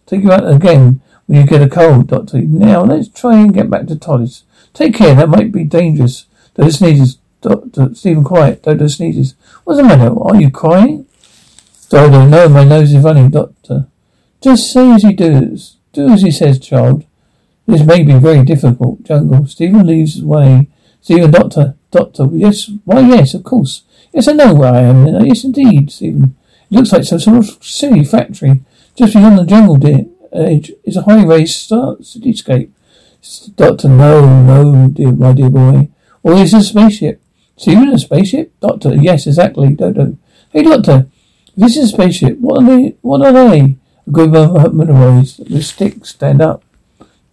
take 0.06 0.24
you 0.24 0.32
out 0.32 0.46
again 0.52 1.02
when 1.26 1.40
you 1.40 1.48
get 1.48 1.62
a 1.62 1.70
cold, 1.70 2.08
Doctor. 2.08 2.42
Now, 2.42 2.84
let's 2.84 3.08
try 3.08 3.40
and 3.40 3.54
get 3.54 3.70
back 3.70 3.88
to 3.88 3.96
Todd's. 3.96 4.44
Take 4.74 4.96
care, 4.96 5.16
that 5.16 5.30
might 5.30 5.54
be 5.54 5.64
dangerous. 5.64 6.26
Dodo 6.54 6.70
sneezes. 6.70 7.18
Doctor, 7.42 7.96
Stephen, 7.96 8.26
quiet. 8.26 8.64
Dodo 8.64 8.88
sneezes. 8.88 9.36
What's 9.64 9.80
the 9.80 9.84
matter? 9.84 10.14
Are 10.20 10.36
you 10.36 10.52
crying? 10.52 11.06
Dodo, 11.90 12.26
no, 12.26 12.50
my 12.50 12.66
nose 12.66 12.94
is 12.94 13.04
running, 13.04 13.30
Doctor. 13.30 13.88
Just 14.42 14.72
say 14.72 14.92
as 14.92 15.04
he 15.04 15.14
does. 15.14 15.78
Do 15.94 16.10
as 16.10 16.22
he 16.22 16.32
says, 16.32 16.60
child. 16.60 17.06
This 17.66 17.84
may 17.84 18.04
be 18.04 18.14
very 18.14 18.44
difficult. 18.44 19.04
Jungle. 19.04 19.48
Stephen 19.48 19.88
leaves 19.88 20.16
his 20.16 20.26
way. 20.26 20.68
Stephen, 21.02 21.32
Doctor, 21.32 21.76
Doctor. 21.92 22.28
Yes, 22.32 22.70
why, 22.86 23.00
yes, 23.02 23.34
of 23.34 23.44
course. 23.44 23.84
Yes, 24.14 24.28
I 24.28 24.34
know 24.34 24.54
where 24.54 24.74
I 24.74 24.82
am. 24.82 25.08
Uh, 25.08 25.24
yes, 25.24 25.44
indeed, 25.44 25.92
Stephen. 25.92 26.36
It 26.70 26.76
looks 26.76 26.92
like 26.92 27.04
some 27.04 27.20
sort 27.20 27.38
of 27.38 27.64
silly 27.64 28.04
factory. 28.04 28.62
Just 28.96 29.14
beyond 29.14 29.38
the 29.38 29.46
jungle 29.46 29.78
uh, 29.84 30.40
edge 30.40 30.72
is 30.84 30.98
a 30.98 31.04
high-raised 31.04 31.70
cityscape. 31.70 32.72
Doctor, 33.56 33.90
no, 33.90 34.44
no, 34.44 34.88
dear, 34.90 35.12
my 35.12 35.34
dear 35.34 35.50
boy. 35.50 35.90
Or 36.24 36.34
is 36.34 36.54
a 36.54 36.62
spaceship? 36.62 37.22
Stephen, 37.58 37.90
a 37.90 37.98
spaceship? 37.98 38.58
Doctor, 38.60 38.96
yes, 38.96 39.28
exactly. 39.28 39.74
Dodo. 39.74 40.18
Hey, 40.52 40.64
Doctor, 40.64 41.08
this 41.56 41.76
is 41.76 41.86
a 41.86 41.94
spaceship. 41.94 42.38
What 42.40 42.64
are 42.64 42.66
they? 42.66 42.96
What 43.02 43.22
are 43.22 43.34
they? 43.34 43.78
A 44.08 44.12
group 44.12 44.34
of 44.36 44.74
minerals 44.74 45.40
with 45.40 45.66
sticks 45.66 46.10
stand 46.10 46.42
up. 46.42 46.64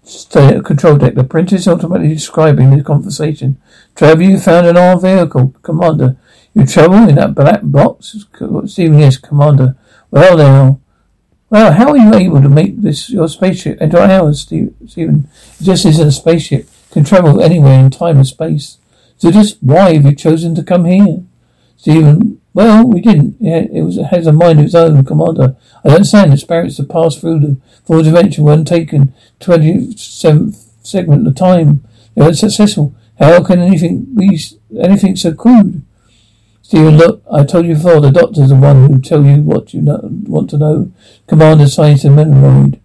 Stay 0.06 0.54
at 0.54 0.64
control 0.64 0.96
deck. 0.96 1.14
The 1.14 1.24
printer 1.24 1.56
is 1.56 1.66
automatically 1.66 2.14
describing 2.14 2.70
the 2.70 2.84
conversation. 2.84 3.60
Trevor, 3.96 4.22
you 4.22 4.38
found 4.38 4.66
an 4.66 4.76
armed 4.76 5.02
vehicle. 5.02 5.52
Commander, 5.62 6.16
you 6.54 6.64
travel 6.64 7.08
in 7.08 7.16
that 7.16 7.34
black 7.34 7.60
box? 7.64 8.14
Stephen, 8.66 9.00
yes, 9.00 9.16
Commander. 9.16 9.76
Well 10.12 10.36
now. 10.36 10.80
Well, 11.50 11.72
how 11.72 11.90
are 11.90 11.96
you 11.96 12.14
able 12.14 12.40
to 12.40 12.48
make 12.48 12.80
this 12.80 13.10
your 13.10 13.28
spaceship 13.28 13.78
enter 13.80 13.98
ours, 13.98 14.42
Stephen? 14.42 15.28
It 15.60 15.64
just 15.64 15.84
isn't 15.84 16.08
a 16.08 16.12
spaceship. 16.12 16.62
It 16.62 16.92
can 16.92 17.04
travel 17.04 17.40
anywhere 17.40 17.78
in 17.78 17.90
time 17.90 18.18
and 18.18 18.26
space. 18.26 18.78
So 19.16 19.32
just 19.32 19.60
why 19.60 19.94
have 19.94 20.04
you 20.04 20.14
chosen 20.14 20.54
to 20.54 20.62
come 20.62 20.84
here? 20.84 21.24
Stephen, 21.76 22.35
well, 22.56 22.86
we 22.86 23.02
didn't. 23.02 23.36
Yeah, 23.38 23.66
it 23.70 23.82
was 23.82 23.98
it 23.98 24.06
has 24.06 24.26
a 24.26 24.32
mind 24.32 24.60
of 24.60 24.64
its 24.64 24.74
own, 24.74 25.04
Commander. 25.04 25.56
I 25.84 25.88
don't 25.88 25.96
understand. 25.96 26.32
The 26.32 26.38
spirits 26.38 26.78
that 26.78 26.88
pass 26.88 27.14
through 27.14 27.40
the 27.40 27.60
full 27.84 28.02
dimension 28.02 28.44
weren't 28.44 28.66
taken 28.66 29.12
twenty 29.38 29.94
seventh 29.98 30.72
segment 30.82 31.26
of 31.26 31.34
time. 31.34 31.86
They 32.14 32.22
were 32.24 32.32
successful. 32.32 32.94
How 33.18 33.44
can 33.44 33.60
anything 33.60 34.06
be 34.14 34.40
anything 34.80 35.16
so 35.16 35.34
crude? 35.34 35.82
Stephen, 36.62 36.96
look, 36.96 37.22
I 37.30 37.44
told 37.44 37.66
you 37.66 37.74
before, 37.74 38.00
the 38.00 38.10
doctor's 38.10 38.48
the 38.48 38.54
one 38.54 38.88
who 38.88 39.00
tell 39.02 39.22
you 39.22 39.42
what 39.42 39.74
you 39.74 39.82
know, 39.82 40.00
want 40.02 40.48
to 40.50 40.56
know. 40.56 40.90
Commander 41.26 41.68
Science 41.68 42.04
and 42.04 42.16
Memoid. 42.18 42.80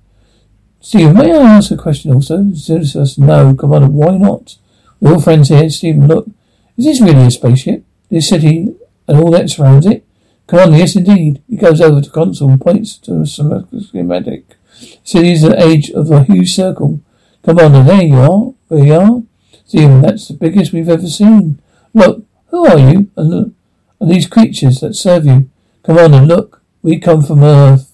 Stephen, 0.82 1.14
may 1.14 1.32
I 1.32 1.44
ask 1.44 1.72
a 1.72 1.78
question 1.78 2.14
also? 2.14 2.52
Says, 2.54 3.18
no, 3.18 3.56
Commander, 3.56 3.88
why 3.88 4.18
not? 4.18 4.58
We're 5.00 5.14
all 5.14 5.22
friends 5.22 5.48
here. 5.48 5.70
Stephen, 5.70 6.08
look, 6.08 6.28
is 6.76 6.84
this 6.86 7.00
really 7.00 7.28
a 7.28 7.32
spaceship? 7.32 7.86
This 8.10 8.28
city 8.28 8.76
and 9.12 9.22
all 9.22 9.32
that 9.32 9.50
surrounds 9.50 9.86
it? 9.86 10.06
Come 10.48 10.60
on, 10.60 10.74
yes 10.74 10.96
indeed. 10.96 11.42
He 11.50 11.58
goes 11.58 11.82
over 11.82 12.00
to 12.02 12.10
console 12.10 12.50
and 12.50 12.62
points 12.62 12.98
to 13.00 13.22
a 13.22 13.26
schematic. 13.26 14.56
Cities 15.04 15.42
the 15.42 15.62
age 15.62 15.92
of 15.92 16.10
a 16.12 16.24
huge 16.24 16.54
circle. 16.56 17.02
Come 17.44 17.60
on, 17.60 17.76
and 17.76 17.90
there 17.90 18.02
you 18.02 18.16
are. 18.16 18.54
There 18.70 18.86
you 18.86 18.94
are. 18.94 19.24
Stephen, 19.66 20.02
that's 20.02 20.30
the 20.30 20.34
biggest 20.34 20.72
we've 20.72 20.90
ever 20.90 21.08
seen. 21.08 21.62
Look, 21.94 22.24
who 22.48 22.66
are 22.66 22.80
you? 22.80 23.12
And, 23.18 23.54
and 24.00 24.12
these 24.12 24.28
creatures 24.28 24.80
that 24.80 24.96
serve 24.96 25.26
you. 25.26 25.50
Come 25.84 25.98
on 25.98 26.14
and 26.14 26.28
look. 26.28 26.62
We 26.82 27.00
come 27.00 27.22
from 27.22 27.44
Earth. 27.44 27.92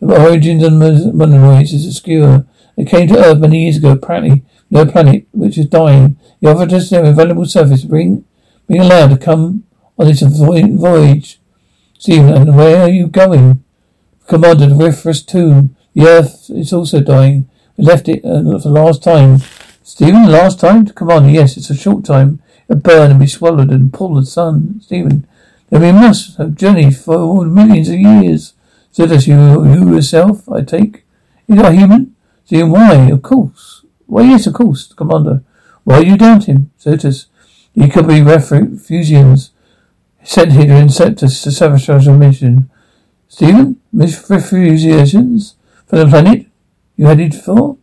The 0.00 0.20
origins 0.20 0.62
of 0.62 0.72
monoids 0.72 1.72
is 1.72 1.86
obscure. 1.86 2.46
They 2.76 2.84
came 2.84 3.08
to 3.08 3.18
Earth 3.18 3.38
many 3.38 3.64
years 3.64 3.78
ago, 3.78 3.92
apparently 3.92 4.44
no 4.70 4.84
planet 4.84 5.26
which 5.32 5.58
is 5.58 5.66
dying. 5.66 6.18
They 6.40 6.48
offered 6.50 6.72
us 6.72 6.90
their 6.90 7.04
invaluable 7.04 7.46
service, 7.46 7.84
being, 7.84 8.24
being 8.66 8.82
allowed 8.82 9.08
to 9.08 9.16
come 9.16 9.64
on 9.98 10.06
this 10.06 10.22
voyage. 10.22 11.40
Stephen, 11.98 12.32
and 12.32 12.56
where 12.56 12.82
are 12.82 12.88
you 12.88 13.08
going? 13.08 13.64
Commander, 14.28 14.66
the 14.66 14.74
Rifrus 14.74 15.26
tomb. 15.26 15.74
The 15.94 16.06
Earth 16.06 16.50
is 16.50 16.72
also 16.72 17.00
dying. 17.00 17.48
We 17.76 17.84
left 17.84 18.08
it 18.08 18.24
uh, 18.24 18.42
for 18.42 18.58
the 18.58 18.68
last 18.68 19.02
time. 19.02 19.38
Stephen, 19.82 20.30
last 20.30 20.60
time? 20.60 20.86
Commander, 20.86 21.30
yes, 21.30 21.56
it's 21.56 21.70
a 21.70 21.76
short 21.76 22.04
time. 22.04 22.40
It'll 22.68 22.80
burn 22.80 23.10
and 23.10 23.20
be 23.20 23.26
swallowed 23.26 23.70
and 23.70 23.92
pull 23.92 24.14
the 24.14 24.24
sun. 24.24 24.80
Stephen, 24.82 25.26
then 25.70 25.80
we 25.80 25.92
must 25.92 26.36
have 26.36 26.54
journeyed 26.54 26.96
for 26.96 27.44
millions 27.46 27.88
of 27.88 27.98
years. 27.98 28.52
So 28.92 29.06
does 29.06 29.26
you, 29.26 29.64
you 29.64 29.94
yourself, 29.94 30.48
I 30.48 30.62
take. 30.62 31.04
Is 31.48 31.58
a 31.58 31.72
human? 31.72 32.14
Stephen, 32.44 32.70
why? 32.70 33.10
Of 33.10 33.22
course. 33.22 33.84
Why, 34.06 34.22
yes, 34.22 34.46
of 34.46 34.54
course, 34.54 34.92
Commander. 34.92 35.42
Why 35.84 36.00
you 36.00 36.16
doubt 36.16 36.44
him? 36.44 36.70
Certus, 36.78 37.26
he 37.74 37.88
could 37.88 38.06
be 38.06 38.22
refugees 38.22 39.50
sent 40.28 40.52
here 40.52 40.66
to 40.66 40.76
intercept 40.76 41.22
us 41.22 41.42
to 41.42 41.50
sabotage 41.50 42.06
our 42.06 42.16
mission. 42.16 42.70
Stephen, 43.28 43.80
refugees 43.92 45.54
from 45.86 45.98
the 45.98 46.06
planet 46.06 46.46
you 46.96 47.06
headed 47.06 47.34
for? 47.34 47.78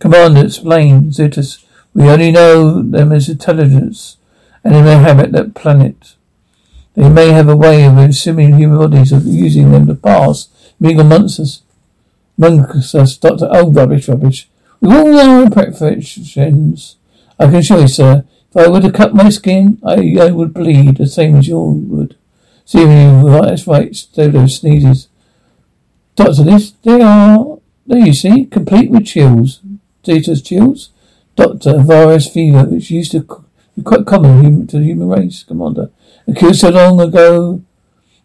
Commander, 0.00 0.46
explain, 0.46 1.10
Zentos. 1.12 1.64
We 1.94 2.08
only 2.08 2.32
know 2.32 2.82
them 2.82 3.12
as 3.12 3.28
intelligence, 3.28 4.16
and 4.64 4.74
they 4.74 4.82
may 4.82 4.96
inhabit 4.96 5.30
that 5.32 5.54
planet. 5.54 6.16
They 6.94 7.08
may 7.08 7.28
have 7.28 7.48
a 7.48 7.56
way 7.56 7.84
of 7.84 7.96
assuming 7.96 8.54
human 8.54 8.78
bodies, 8.78 9.12
of 9.12 9.24
using 9.24 9.70
them 9.70 9.86
to 9.86 9.94
pass, 9.94 10.48
being 10.80 10.96
monsters. 11.08 11.62
Amongst 12.38 12.94
us, 12.96 13.16
Doctor. 13.16 13.48
Oh, 13.52 13.70
rubbish, 13.70 14.08
rubbish. 14.08 14.48
We 14.80 14.96
all 14.96 15.20
our 15.20 15.44
imperfections. 15.44 16.96
I 17.38 17.44
can 17.46 17.54
assure 17.56 17.82
you, 17.82 17.88
sir, 17.88 18.24
if 18.54 18.56
I 18.56 18.68
were 18.68 18.82
to 18.82 18.92
cut 18.92 19.14
my 19.14 19.30
skin, 19.30 19.78
I, 19.82 20.14
I 20.20 20.30
would 20.30 20.52
bleed 20.52 20.98
the 20.98 21.06
same 21.06 21.36
as 21.36 21.48
you 21.48 21.58
would. 21.58 22.16
See 22.66 22.78
Seeing 22.78 23.24
you, 23.24 23.30
that's 23.30 23.66
right, 23.66 23.96
Dodo 24.12 24.46
sneezes. 24.46 25.08
Doctor, 26.16 26.44
this, 26.44 26.72
they 26.82 27.00
are, 27.00 27.58
there 27.86 28.06
you 28.06 28.12
see, 28.12 28.44
complete 28.44 28.90
with 28.90 29.06
chills. 29.06 29.60
Data's 30.02 30.42
chills? 30.42 30.90
Doctor, 31.34 31.78
virus 31.78 32.28
fever, 32.28 32.64
which 32.64 32.90
used 32.90 33.12
to 33.12 33.20
be 33.74 33.82
quite 33.82 34.04
common 34.04 34.66
to 34.66 34.78
the 34.78 34.84
human 34.84 35.08
race, 35.08 35.44
Commander. 35.44 35.90
Occurred 36.26 36.56
so 36.56 36.68
long 36.68 37.00
ago 37.00 37.62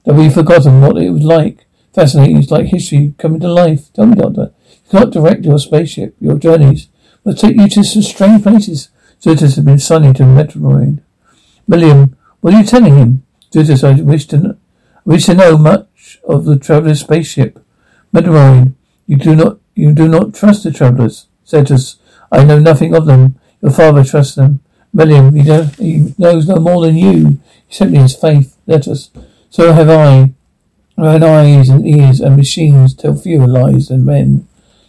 that 0.04 0.14
we've 0.14 0.34
forgotten 0.34 0.82
what 0.82 0.98
it 0.98 1.10
was 1.10 1.24
like. 1.24 1.66
Fascinating, 1.94 2.38
it's 2.38 2.52
like 2.52 2.66
history 2.66 3.16
coming 3.18 3.40
to 3.40 3.48
life. 3.48 3.94
Tell 3.94 4.06
me, 4.06 4.16
Doctor, 4.16 4.52
you 4.70 4.90
cannot 4.92 5.12
direct 5.12 5.46
your 5.46 5.58
spaceship, 5.58 6.18
your 6.20 6.38
journeys, 6.38 6.90
but 7.24 7.38
take 7.38 7.56
you 7.56 7.70
to 7.70 7.84
some 7.86 8.02
strange 8.02 8.44
places. 8.44 8.90
Zentos 9.22 9.56
had 9.56 9.66
been 9.66 9.80
sunny 9.80 10.14
to 10.14 10.24
Metroid. 10.24 11.02
Mellium, 11.70 12.14
what 12.42 12.54
are 12.54 12.60
you 12.60 12.66
telling 12.66 12.98
him? 12.98 13.24
Zentos, 13.52 13.84
I 13.84 14.02
wish 14.02 14.26
to 14.28 14.38
know, 14.38 14.58
wish 15.06 15.26
to 15.26 15.34
know 15.34 15.58
much 15.58 16.20
of 16.28 16.46
the 16.46 16.58
traveler's 16.58 17.00
spaceship. 17.00 17.64
Metroid, 18.14 18.74
you 19.08 19.18
do 19.18 19.36
not, 19.36 19.58
you 19.74 19.94
do 19.94 20.08
not 20.08 20.34
trust 20.34 20.64
the 20.64 20.72
travelers. 20.72 21.28
Zentos, 21.46 21.98
I 22.32 22.44
know 22.44 22.60
nothing 22.60 22.94
of 22.96 23.06
them. 23.06 23.40
Your 23.62 23.72
father 23.72 24.04
trusts 24.04 24.36
them. 24.36 24.62
Mellium, 24.96 25.34
he, 25.36 25.84
he 25.84 26.14
knows 26.18 26.48
no 26.48 26.58
more 26.58 26.86
than 26.86 26.98
you. 26.98 27.40
He 27.68 27.76
simply 27.76 27.98
has 27.98 28.16
faith. 28.16 28.58
Zentos, 28.68 29.10
so 29.50 29.74
have 29.74 29.90
I. 29.90 30.34
I 31.00 31.14
have 31.14 31.24
eyes 31.24 31.70
and 31.70 31.88
ears, 31.88 32.20
and 32.20 32.36
machines 32.36 32.96
tell 32.96 33.16
fewer 33.16 33.46
lies 33.46 33.90
than 33.90 34.04
men. 34.04 34.48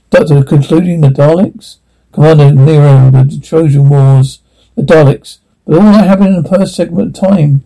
Doctor, 0.09 0.43
concluding 0.43 1.03
the 1.03 1.09
Daleks? 1.09 1.77
Commander 2.13 2.53
Nero, 2.53 3.11
the 3.11 3.41
Trojan 3.43 3.89
Wars, 3.89 4.41
the 4.75 4.83
Daleks. 4.83 5.39
But 5.67 5.79
all 5.79 5.93
that 5.93 6.07
happened 6.07 6.37
in 6.37 6.43
the 6.43 6.49
first 6.49 6.75
segment 6.75 7.17
of 7.17 7.29
time. 7.29 7.65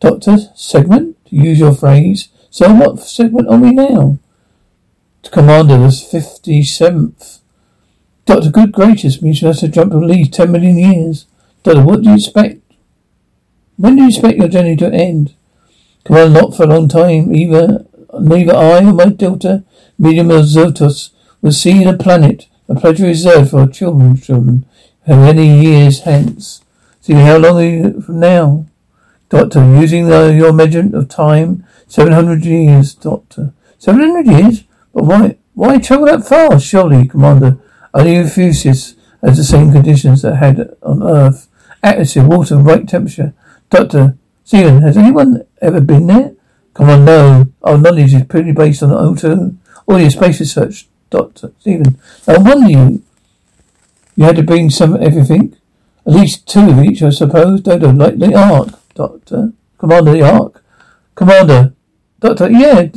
Doctor, 0.00 0.36
segment? 0.54 1.16
To 1.26 1.36
use 1.36 1.58
your 1.58 1.74
phrase. 1.74 2.28
So 2.50 2.72
what 2.72 3.00
segment 3.00 3.48
are 3.48 3.58
we 3.58 3.72
now? 3.72 4.18
Commander, 5.30 5.78
the 5.78 5.88
57th. 5.88 7.40
Doctor, 8.24 8.50
good 8.50 8.72
gracious, 8.72 9.22
me 9.22 9.32
should 9.32 9.46
have 9.46 9.58
to 9.60 9.68
jump 9.68 9.92
at 9.92 9.98
least 9.98 10.34
ten 10.34 10.52
million 10.52 10.78
years. 10.78 11.26
Doctor, 11.62 11.82
what 11.82 12.02
do 12.02 12.10
you 12.10 12.16
expect? 12.16 12.60
When 13.76 13.96
do 13.96 14.02
you 14.02 14.08
expect 14.08 14.36
your 14.36 14.48
journey 14.48 14.76
to 14.76 14.92
end? 14.92 15.34
On, 16.10 16.32
not 16.32 16.54
for 16.54 16.64
a 16.64 16.66
long 16.66 16.88
time. 16.88 17.34
Either 17.34 17.86
neither 18.18 18.54
I 18.54 18.84
or 18.84 18.92
my 18.92 19.06
daughter, 19.06 19.64
medium 19.98 20.30
of 20.30 20.44
will 21.40 21.52
see 21.52 21.84
the 21.84 21.96
planet, 21.98 22.47
a 22.68 22.74
pleasure 22.74 23.06
reserved 23.06 23.50
for 23.50 23.66
children, 23.66 24.16
children, 24.16 24.66
many 25.06 25.62
years 25.62 26.00
hence. 26.00 26.62
See 27.00 27.14
how 27.14 27.38
long 27.38 27.58
are 27.58 27.64
you 27.64 28.00
from 28.00 28.20
now? 28.20 28.66
Doctor, 29.28 29.60
using 29.80 30.08
the, 30.08 30.34
your 30.34 30.52
measurement 30.52 30.94
of 30.94 31.08
time, 31.08 31.64
seven 31.86 32.12
hundred 32.12 32.44
years, 32.44 32.94
Doctor. 32.94 33.52
Seven 33.78 34.00
hundred 34.00 34.26
years? 34.26 34.64
But 34.92 35.04
why 35.04 35.36
why 35.54 35.78
travel 35.78 36.06
that 36.06 36.26
far? 36.26 36.60
Surely, 36.60 37.06
Commander, 37.06 37.58
only 37.94 38.14
Euphesius 38.16 38.94
has 39.22 39.36
the 39.36 39.44
same 39.44 39.72
conditions 39.72 40.22
that 40.22 40.36
had 40.36 40.74
on 40.82 41.02
Earth. 41.02 41.48
Atmosphere, 41.82 42.26
water, 42.26 42.56
and 42.56 42.66
right 42.66 42.88
temperature. 42.88 43.32
Doctor, 43.70 44.16
Stephen, 44.44 44.82
has 44.82 44.96
anyone 44.96 45.44
ever 45.62 45.80
been 45.80 46.08
there? 46.08 46.34
Come 46.74 46.90
on, 46.90 47.04
no. 47.04 47.46
Our 47.62 47.78
knowledge 47.78 48.14
is 48.14 48.24
purely 48.24 48.52
based 48.52 48.82
on 48.82 48.90
the 48.90 48.96
auto, 48.96 49.54
audio 49.86 50.08
space 50.08 50.40
research. 50.40 50.88
Doctor, 51.10 51.52
Stephen, 51.60 51.98
no 52.26 52.38
wonder 52.40 52.70
you, 52.70 53.02
you 54.16 54.24
had 54.24 54.36
to 54.36 54.42
bring 54.42 54.70
some 54.70 55.00
everything. 55.02 55.56
At 56.06 56.12
least 56.12 56.48
two 56.48 56.70
of 56.70 56.82
each, 56.82 57.02
I 57.02 57.10
suppose. 57.10 57.60
Dodo, 57.60 57.92
like 57.92 58.18
the 58.18 58.34
Ark, 58.34 58.68
Doctor. 58.94 59.52
Commander, 59.78 60.12
the 60.12 60.22
Ark. 60.22 60.64
Commander. 61.14 61.74
Doctor, 62.20 62.50
yeah. 62.50 62.88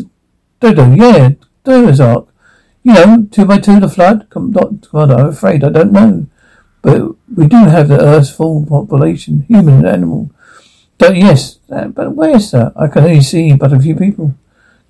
Dodo, 0.60 0.94
yeah. 0.94 1.32
Dodo's 1.64 2.00
Ark. 2.00 2.28
You 2.84 2.94
know, 2.94 3.28
two 3.30 3.46
by 3.46 3.60
two 3.60 3.80
the 3.80 3.90
flood? 3.90 4.30
Commander, 4.30 4.80
I'm 4.94 5.28
afraid 5.28 5.64
I 5.64 5.70
don't 5.70 5.92
know. 5.92 6.28
But 6.82 7.16
we 7.36 7.48
do 7.48 7.58
have 7.66 7.90
the 7.90 8.02
Earth's 8.02 8.32
full 8.32 8.66
population, 8.66 9.46
human 9.48 9.76
and 9.76 9.88
animal. 9.88 10.32
But 10.98 11.16
yes, 11.16 11.60
uh, 11.70 11.88
but 11.88 12.16
where's 12.16 12.52
that? 12.52 12.74
I 12.76 12.88
can 12.88 13.04
only 13.04 13.22
see 13.22 13.54
but 13.54 13.74
a 13.74 13.80
few 13.80 13.96
people. 13.96 14.36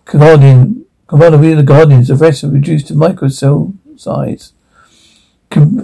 Commander, 0.05 0.80
are 1.11 1.55
the 1.55 1.63
Guardians. 1.63 2.07
The 2.07 2.15
rest 2.15 2.43
are 2.43 2.49
reduced 2.49 2.87
to 2.87 2.93
microcell 2.93 3.73
size. 3.97 4.53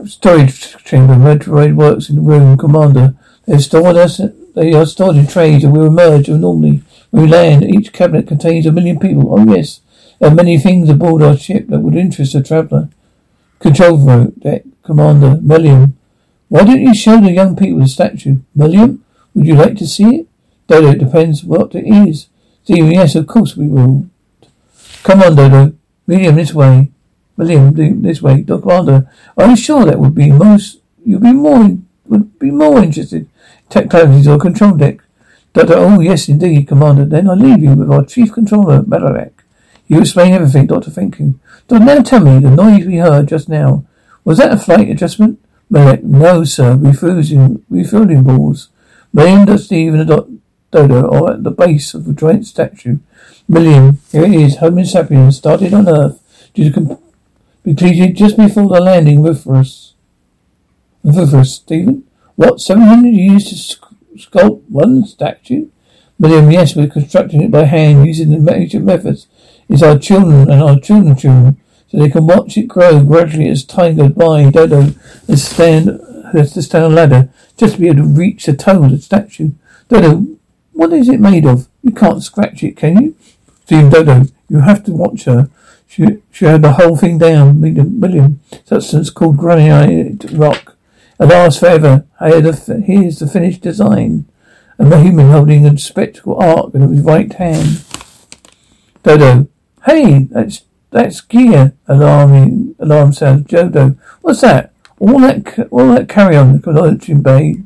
Storage 0.06 0.78
chamber. 0.86 1.16
Metroid 1.16 1.76
works 1.76 2.10
in 2.10 2.16
the 2.16 2.22
room. 2.22 2.58
Commander, 2.58 3.16
they've 3.46 3.62
stored 3.62 3.98
us. 3.98 4.22
They 4.56 4.74
are 4.74 4.86
stored 4.86 5.18
in 5.18 5.28
trays 5.28 5.64
and 5.64 5.74
will 5.74 5.88
emerge 5.88 6.30
normally 6.30 6.82
when 7.12 7.24
we 7.24 7.30
land. 7.30 7.64
Each 7.64 7.92
cabinet 7.92 8.28
contains 8.28 8.66
a 8.66 8.72
million 8.72 9.00
people. 9.00 9.34
Oh 9.38 9.54
yes. 9.54 9.82
There 10.20 10.32
are 10.32 10.36
many 10.36 10.58
things 10.58 10.90
aboard 10.90 11.22
our 11.22 11.38
ship 11.38 11.68
that 11.68 11.80
would 11.80 11.96
interest 11.96 12.34
a 12.34 12.42
traveller. 12.42 12.90
Control 13.60 13.98
room, 13.98 14.34
deck, 14.40 14.64
Commander, 14.84 15.36
Mellium. 15.42 15.94
Why 16.48 16.64
don't 16.64 16.82
you 16.82 16.96
show 16.96 17.20
the 17.20 17.32
young 17.32 17.56
people 17.56 17.80
the 17.80 17.88
statue? 17.88 18.40
Mellium? 18.56 19.00
Would 19.34 19.46
you 19.46 19.56
like 19.56 19.76
to 19.78 19.88
see 19.88 20.16
it? 20.16 20.28
Dodo, 20.68 20.92
it 20.92 21.00
depends 21.00 21.44
what 21.44 21.76
it 21.76 21.86
is. 21.86 22.28
Stephen, 22.64 22.92
yes, 22.92 23.16
of 23.16 23.28
course 23.28 23.56
we 23.56 23.68
will. 23.68 24.10
Come 25.04 25.22
on, 25.24 25.36
Dodo. 25.36 25.74
Mellium, 26.08 26.36
this 26.36 26.54
way. 26.54 26.92
Mellium, 27.38 28.02
this 28.02 28.22
way. 28.22 28.44
Commander, 28.44 29.10
are 29.38 29.50
you 29.50 29.56
sure 29.56 29.86
that 29.86 30.00
would 30.00 30.16
be 30.16 30.32
most, 30.32 30.80
you'd 31.06 31.22
be 31.22 31.34
more, 31.34 31.78
would 32.06 32.40
be 32.40 32.52
more 32.52 32.84
interested? 32.84 33.30
Technologies 33.70 34.28
or 34.28 34.40
control 34.40 34.76
deck? 34.76 35.00
Doctor, 35.54 35.76
oh 35.78 36.00
yes, 36.00 36.30
indeed, 36.30 36.68
Commander. 36.68 37.06
Then 37.06 37.30
I 37.30 37.34
leave 37.34 37.62
you 37.62 37.74
with 37.74 37.92
our 37.92 38.06
Chief 38.06 38.32
Controller, 38.32 38.84
Malak. 38.84 39.44
You 39.88 40.00
explain 40.00 40.34
everything, 40.34 40.68
Doctor. 40.68 40.92
Thank 40.92 41.20
you. 41.20 41.40
Doctor, 41.68 41.86
now 41.86 42.02
tell 42.02 42.20
me, 42.20 42.40
the 42.40 42.52
noise 42.52 42.86
we 42.86 42.98
heard 42.98 43.28
just 43.28 43.50
now, 43.50 43.86
was 44.24 44.38
that 44.38 44.54
a 44.54 44.58
flight 44.58 44.90
adjustment? 44.90 45.40
Malak, 45.70 46.04
no, 46.04 46.44
sir. 46.44 46.76
Refueling, 46.76 47.64
refueling 47.70 48.24
balls. 48.24 48.70
Mellium, 49.14 49.58
Steve, 49.60 49.94
and 49.94 50.08
the 50.08 50.40
Dodo 50.72 51.10
are 51.10 51.34
at 51.34 51.44
the 51.44 51.52
base 51.52 51.94
of 51.94 52.06
the 52.06 52.14
giant 52.14 52.46
statue. 52.46 53.00
Mellium, 53.50 53.98
here 54.12 54.24
it 54.24 54.34
is. 54.34 54.58
Homo 54.58 54.84
sapiens 54.84 55.38
started 55.38 55.74
on 55.74 55.88
Earth 55.88 56.52
due 56.54 56.72
to 56.72 57.00
completed 57.64 58.16
just 58.16 58.38
before 58.38 58.68
the 58.68 58.82
landing 58.82 59.22
with 59.22 59.48
us. 59.48 59.94
Stephen. 61.44 62.04
What, 62.36 62.62
700 62.62 63.10
years 63.10 63.46
to 63.46 63.88
sculpt 64.18 64.64
one 64.70 65.06
statue? 65.06 65.70
Mellium, 66.22 66.52
yes, 66.52 66.76
we're 66.76 66.88
constructing 66.88 67.44
it 67.44 67.52
by 67.52 67.64
hand 67.64 68.06
using 68.06 68.32
the 68.32 68.40
major 68.40 68.80
methods 68.80 69.28
is 69.70 69.84
our 69.84 69.98
children 69.98 70.50
and 70.50 70.62
our 70.62 70.80
children's 70.80 71.22
children, 71.22 71.58
so 71.88 71.98
they 71.98 72.10
can 72.10 72.28
watch 72.28 72.58
it 72.58 72.68
grow 72.68 73.04
gradually 73.04 73.50
as 73.50 73.64
time 73.64 73.98
goes 73.98 74.12
by. 74.12 74.50
Dodo 74.50 74.94
has 75.28 75.48
stand 75.48 76.02
has 76.34 76.54
to 76.54 76.62
stand 76.62 76.86
on 76.86 76.92
a 76.92 76.96
ladder 76.96 77.30
just 77.56 77.76
to 77.76 77.82
be 77.82 77.88
able 77.88 78.04
to 78.04 78.08
reach 78.08 78.46
the 78.46 78.54
toe 78.54 78.84
of 78.84 78.92
the 78.92 78.98
statue. 79.00 79.52
Dodo, 79.88 80.37
what 80.78 80.94
is 80.94 81.10
it 81.10 81.20
made 81.20 81.46
of? 81.46 81.68
You 81.82 81.92
can't 81.92 82.24
scratch 82.24 82.64
it, 82.64 82.78
can 82.78 83.02
you? 83.02 83.16
Team 83.66 83.90
Dodo, 83.90 84.24
you 84.48 84.60
have 84.60 84.84
to 84.86 84.94
watch 84.94 85.26
her. 85.26 85.50
She 85.88 86.06
she 86.32 86.46
had 86.46 86.62
the 86.62 86.74
whole 86.74 86.96
thing 86.96 87.18
down, 87.18 87.60
million, 87.62 88.00
million 88.00 88.40
substance 88.66 89.10
called 89.10 89.38
granite 89.38 90.26
rock. 90.32 90.76
It 91.20 91.26
lasts 91.26 91.60
forever. 91.60 92.06
Here's 92.20 93.20
the 93.20 93.30
finished 93.32 93.62
design. 93.62 94.26
A 94.80 95.02
human 95.02 95.32
holding 95.32 95.66
a 95.66 95.78
spectacle 95.78 96.38
arc 96.40 96.76
in 96.76 96.82
his 96.82 97.02
right 97.02 97.34
hand. 97.34 97.84
Dodo, 99.02 99.48
Hey, 99.88 100.26
that's 100.26 100.64
that's 100.92 101.22
gear. 101.22 101.74
Alarming 101.88 102.76
alarm 102.78 103.14
sound. 103.14 103.48
Jodo, 103.48 103.98
what's 104.20 104.42
that? 104.42 104.74
All 105.00 105.20
that 105.20 105.70
all 105.72 105.88
that 105.94 106.10
carry 106.10 106.36
on 106.36 106.60
the 106.60 106.72
launching 106.72 107.22
bay. 107.22 107.62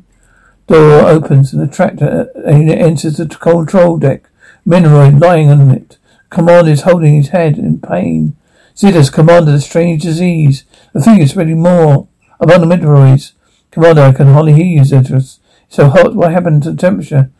Door 0.66 1.08
opens 1.08 1.52
and 1.52 1.62
the 1.62 1.72
tractor 1.72 2.30
enters 2.46 3.16
the 3.16 3.26
control 3.26 3.98
deck. 3.98 4.28
Monoid 4.66 5.20
lying 5.20 5.50
on 5.50 5.70
it. 5.70 5.98
Commander 6.30 6.70
is 6.70 6.82
holding 6.82 7.14
his 7.14 7.28
head 7.28 7.58
in 7.58 7.80
pain. 7.80 8.36
Zentos, 8.74 9.12
Commander, 9.12 9.52
the 9.52 9.60
strange 9.60 10.02
disease. 10.02 10.64
The 10.92 11.02
thing 11.02 11.20
is 11.20 11.32
spreading 11.32 11.60
more 11.60 12.08
among 12.40 12.60
the 12.60 12.76
Monoids. 12.76 13.32
Commander, 13.70 14.02
I 14.02 14.12
can 14.12 14.28
hardly 14.28 14.52
hear 14.54 14.64
you, 14.64 14.80
Zentos. 14.82 15.38
so 15.68 15.88
hot. 15.88 16.14
What 16.14 16.32
happened 16.32 16.62
to 16.62 16.70
the 16.70 16.76
temperature? 16.76 17.30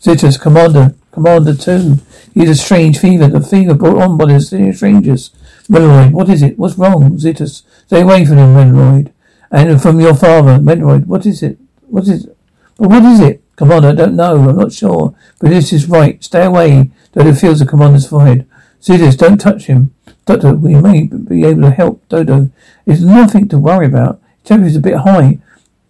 Zentos, 0.00 0.40
Commander, 0.40 0.94
Commander 1.10 1.54
too. 1.54 1.96
He 2.34 2.40
has 2.40 2.50
a 2.50 2.62
strange 2.62 2.98
fever. 2.98 3.26
The 3.28 3.40
fever 3.40 3.74
brought 3.74 4.02
on 4.02 4.18
by 4.18 4.26
the 4.26 4.40
strangers. 4.40 5.30
Metroid, 5.68 6.12
what 6.12 6.28
is 6.28 6.42
it? 6.42 6.58
What's 6.58 6.76
wrong? 6.76 7.16
Zentos, 7.16 7.62
stay 7.86 8.02
away 8.02 8.24
from 8.26 8.36
him, 8.36 8.54
Metroid. 8.54 9.12
And 9.50 9.80
from 9.80 9.98
your 10.00 10.14
father, 10.14 10.58
Metroid, 10.58 11.06
what 11.06 11.24
is 11.24 11.42
it? 11.42 11.58
What 11.88 12.06
is 12.06 12.26
it? 12.26 12.35
But 12.78 12.90
what 12.90 13.04
is 13.04 13.20
it? 13.20 13.42
Commander, 13.56 13.88
I 13.88 13.92
don't 13.92 14.16
know. 14.16 14.48
I'm 14.48 14.56
not 14.56 14.72
sure. 14.72 15.14
But 15.38 15.50
this 15.50 15.72
is 15.72 15.88
right. 15.88 16.22
Stay 16.22 16.44
away. 16.44 16.90
Dodo 17.12 17.32
feels 17.34 17.60
the 17.60 17.66
commander's 17.66 18.06
forehead. 18.06 18.46
Zentos, 18.80 19.16
don't 19.16 19.38
touch 19.38 19.66
him. 19.66 19.94
Doctor, 20.26 20.54
we 20.54 20.74
may 20.74 21.06
be 21.06 21.44
able 21.44 21.62
to 21.62 21.70
help 21.70 22.06
Dodo. 22.08 22.50
It's 22.84 23.00
nothing 23.00 23.48
to 23.48 23.58
worry 23.58 23.86
about. 23.86 24.20
Temperature 24.44 24.70
is 24.70 24.76
a 24.76 24.80
bit 24.80 24.96
high. 24.98 25.38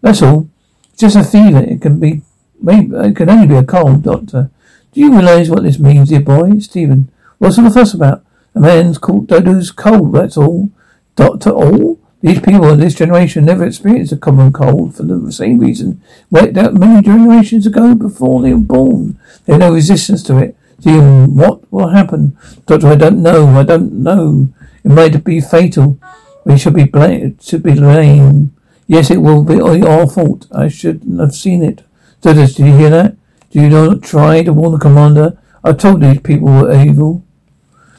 That's 0.01 0.23
all. 0.23 0.49
Just 0.97 1.17
a 1.17 1.25
fever. 1.25 1.59
It 1.59 1.83
can 1.83 1.99
be, 1.99 2.23
maybe, 2.61 2.95
it 2.95 3.17
can 3.17 3.31
only 3.31 3.47
be 3.47 3.57
a 3.57 3.65
cold, 3.65 4.03
Doctor. 4.03 4.51
Do 4.93 5.01
you 5.01 5.13
realise 5.13 5.49
what 5.49 5.63
this 5.63 5.79
means, 5.79 6.09
dear 6.09 6.21
boy? 6.21 6.59
Stephen, 6.59 7.11
what's 7.39 7.59
all 7.59 7.65
the 7.65 7.71
fuss 7.71 7.93
about? 7.93 8.25
A 8.55 8.61
man's 8.61 8.97
called 8.97 9.27
Dodo's 9.27 9.71
cold, 9.71 10.15
that's 10.15 10.37
all. 10.37 10.71
Doctor, 11.17 11.51
all? 11.51 11.99
These 12.23 12.41
people 12.41 12.65
of 12.65 12.79
this 12.79 12.95
generation 12.95 13.45
never 13.45 13.65
experienced 13.65 14.13
a 14.13 14.17
common 14.17 14.53
cold 14.53 14.95
for 14.97 15.03
the 15.03 15.31
same 15.31 15.59
reason. 15.59 16.03
Wiped 16.31 16.57
out 16.57 16.75
many 16.75 17.03
generations 17.03 17.67
ago 17.67 17.95
before 17.95 18.43
they 18.43 18.53
were 18.55 18.61
born. 18.61 19.19
They 19.45 19.53
have 19.53 19.61
no 19.61 19.73
resistance 19.73 20.23
to 20.25 20.39
it. 20.39 20.57
Stephen, 20.81 21.35
what 21.37 21.71
will 21.73 21.89
happen? 21.89 22.37
Doctor, 22.67 22.89
I 22.89 22.97
don't 22.97 23.23
know. 23.23 23.49
I 23.49 23.63
don't 23.63 23.93
know. 23.93 24.49
It 24.85 24.91
might 24.91 25.25
be 25.25 25.41
fatal. 25.41 25.99
We 26.45 26.59
should 26.59 26.75
be 26.75 26.85
blamed. 26.85 27.43
Should 27.43 27.63
be 27.63 27.75
blamed. 27.75 28.53
Yes, 28.87 29.11
it 29.11 29.19
will 29.19 29.45
be 29.45 29.61
our 29.61 30.09
fault. 30.09 30.47
I 30.53 30.69
shouldn't 30.69 31.21
have 31.21 31.35
seen 31.35 31.63
it. 31.63 31.83
Doctor, 32.23 32.47
did 32.47 32.59
you 32.59 32.77
hear 32.77 32.91
that? 32.91 33.17
Do 33.51 33.61
you 33.61 33.69
not 33.69 34.03
try 34.03 34.43
to 34.43 34.53
warn 34.53 34.73
the 34.73 34.79
commander? 34.79 35.39
I 35.63 35.73
told 35.73 36.01
these 36.01 36.21
people 36.21 36.49
were 36.49 36.73
evil. 36.73 37.25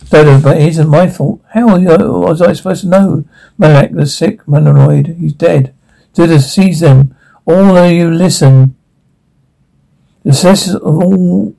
Dodo, 0.09 0.39
but 0.39 0.57
it 0.57 0.69
isn't 0.69 0.87
my 0.87 1.09
fault. 1.09 1.41
How 1.49 1.77
was 1.77 2.41
I 2.41 2.53
supposed 2.53 2.81
to 2.81 2.87
know? 2.87 3.25
Malak, 3.57 3.91
the 3.91 4.05
sick 4.05 4.45
Monoid, 4.45 5.17
he's 5.17 5.33
dead. 5.33 5.73
Dodo 6.13 6.37
sees 6.37 6.79
them. 6.79 7.15
All 7.45 7.75
of 7.75 7.91
you 7.91 8.09
listen. 8.09 8.75
The 10.23 10.33
success 10.33 10.73
of 10.73 10.83
all 10.83 11.55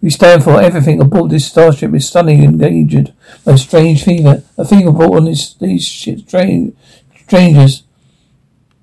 we 0.00 0.10
stand 0.10 0.44
for, 0.44 0.60
everything 0.60 1.00
aboard 1.00 1.30
this 1.30 1.46
starship 1.46 1.94
is 1.94 2.08
stunning 2.08 2.44
and 2.44 2.60
endangered 2.60 3.14
by 3.44 3.52
a 3.52 3.58
strange 3.58 4.04
fever. 4.04 4.42
A 4.56 4.64
fever 4.64 4.92
brought 4.92 5.16
on 5.16 5.24
this, 5.26 5.54
these 5.54 5.86
strange, 5.86 6.74
strangers. 7.22 7.84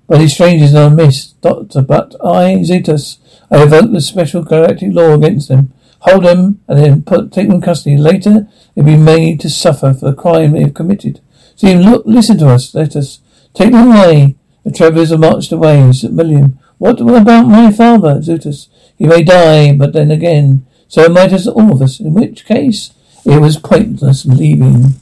By 0.08 0.18
these 0.18 0.34
strangers 0.34 0.74
are 0.74 0.90
missed, 0.90 1.40
Doctor, 1.40 1.82
but 1.82 2.14
I, 2.24 2.56
Zentos, 2.56 3.18
I 3.50 3.62
evoke 3.62 3.92
the 3.92 4.00
special 4.00 4.42
galactic 4.42 4.92
law 4.92 5.14
against 5.14 5.48
them 5.48 5.72
hold 6.02 6.24
them, 6.24 6.60
and 6.68 6.78
then 6.78 7.02
put, 7.02 7.32
take 7.32 7.48
them 7.48 7.56
in 7.56 7.62
custody. 7.62 7.96
Later, 7.96 8.48
they'll 8.74 8.84
be 8.84 8.96
made 8.96 9.40
to 9.40 9.50
suffer 9.50 9.94
for 9.94 10.10
the 10.10 10.16
crime 10.16 10.52
they 10.52 10.62
have 10.62 10.74
committed. 10.74 11.20
So 11.56 11.68
you 11.68 11.78
look, 11.78 12.04
listen 12.06 12.38
to 12.38 12.48
us. 12.48 12.74
Let 12.74 12.96
us 12.96 13.20
take 13.54 13.72
them 13.72 13.90
away. 13.90 14.36
The 14.64 14.72
travellers 14.72 15.10
have 15.10 15.20
marched 15.20 15.52
away. 15.52 15.92
Said 15.92 16.10
Mellium, 16.10 16.58
what 16.78 17.00
about 17.00 17.46
my 17.46 17.70
father? 17.70 18.20
Zentos, 18.20 18.68
he 18.96 19.06
may 19.06 19.22
die, 19.22 19.74
but 19.74 19.92
then 19.92 20.10
again, 20.10 20.66
so 20.88 21.08
might 21.08 21.32
as 21.32 21.46
all 21.46 21.72
of 21.72 21.82
us. 21.82 22.00
In 22.00 22.14
which 22.14 22.44
case, 22.44 22.92
it 23.24 23.40
was 23.40 23.56
pointless 23.56 24.26
leaving. 24.26 24.94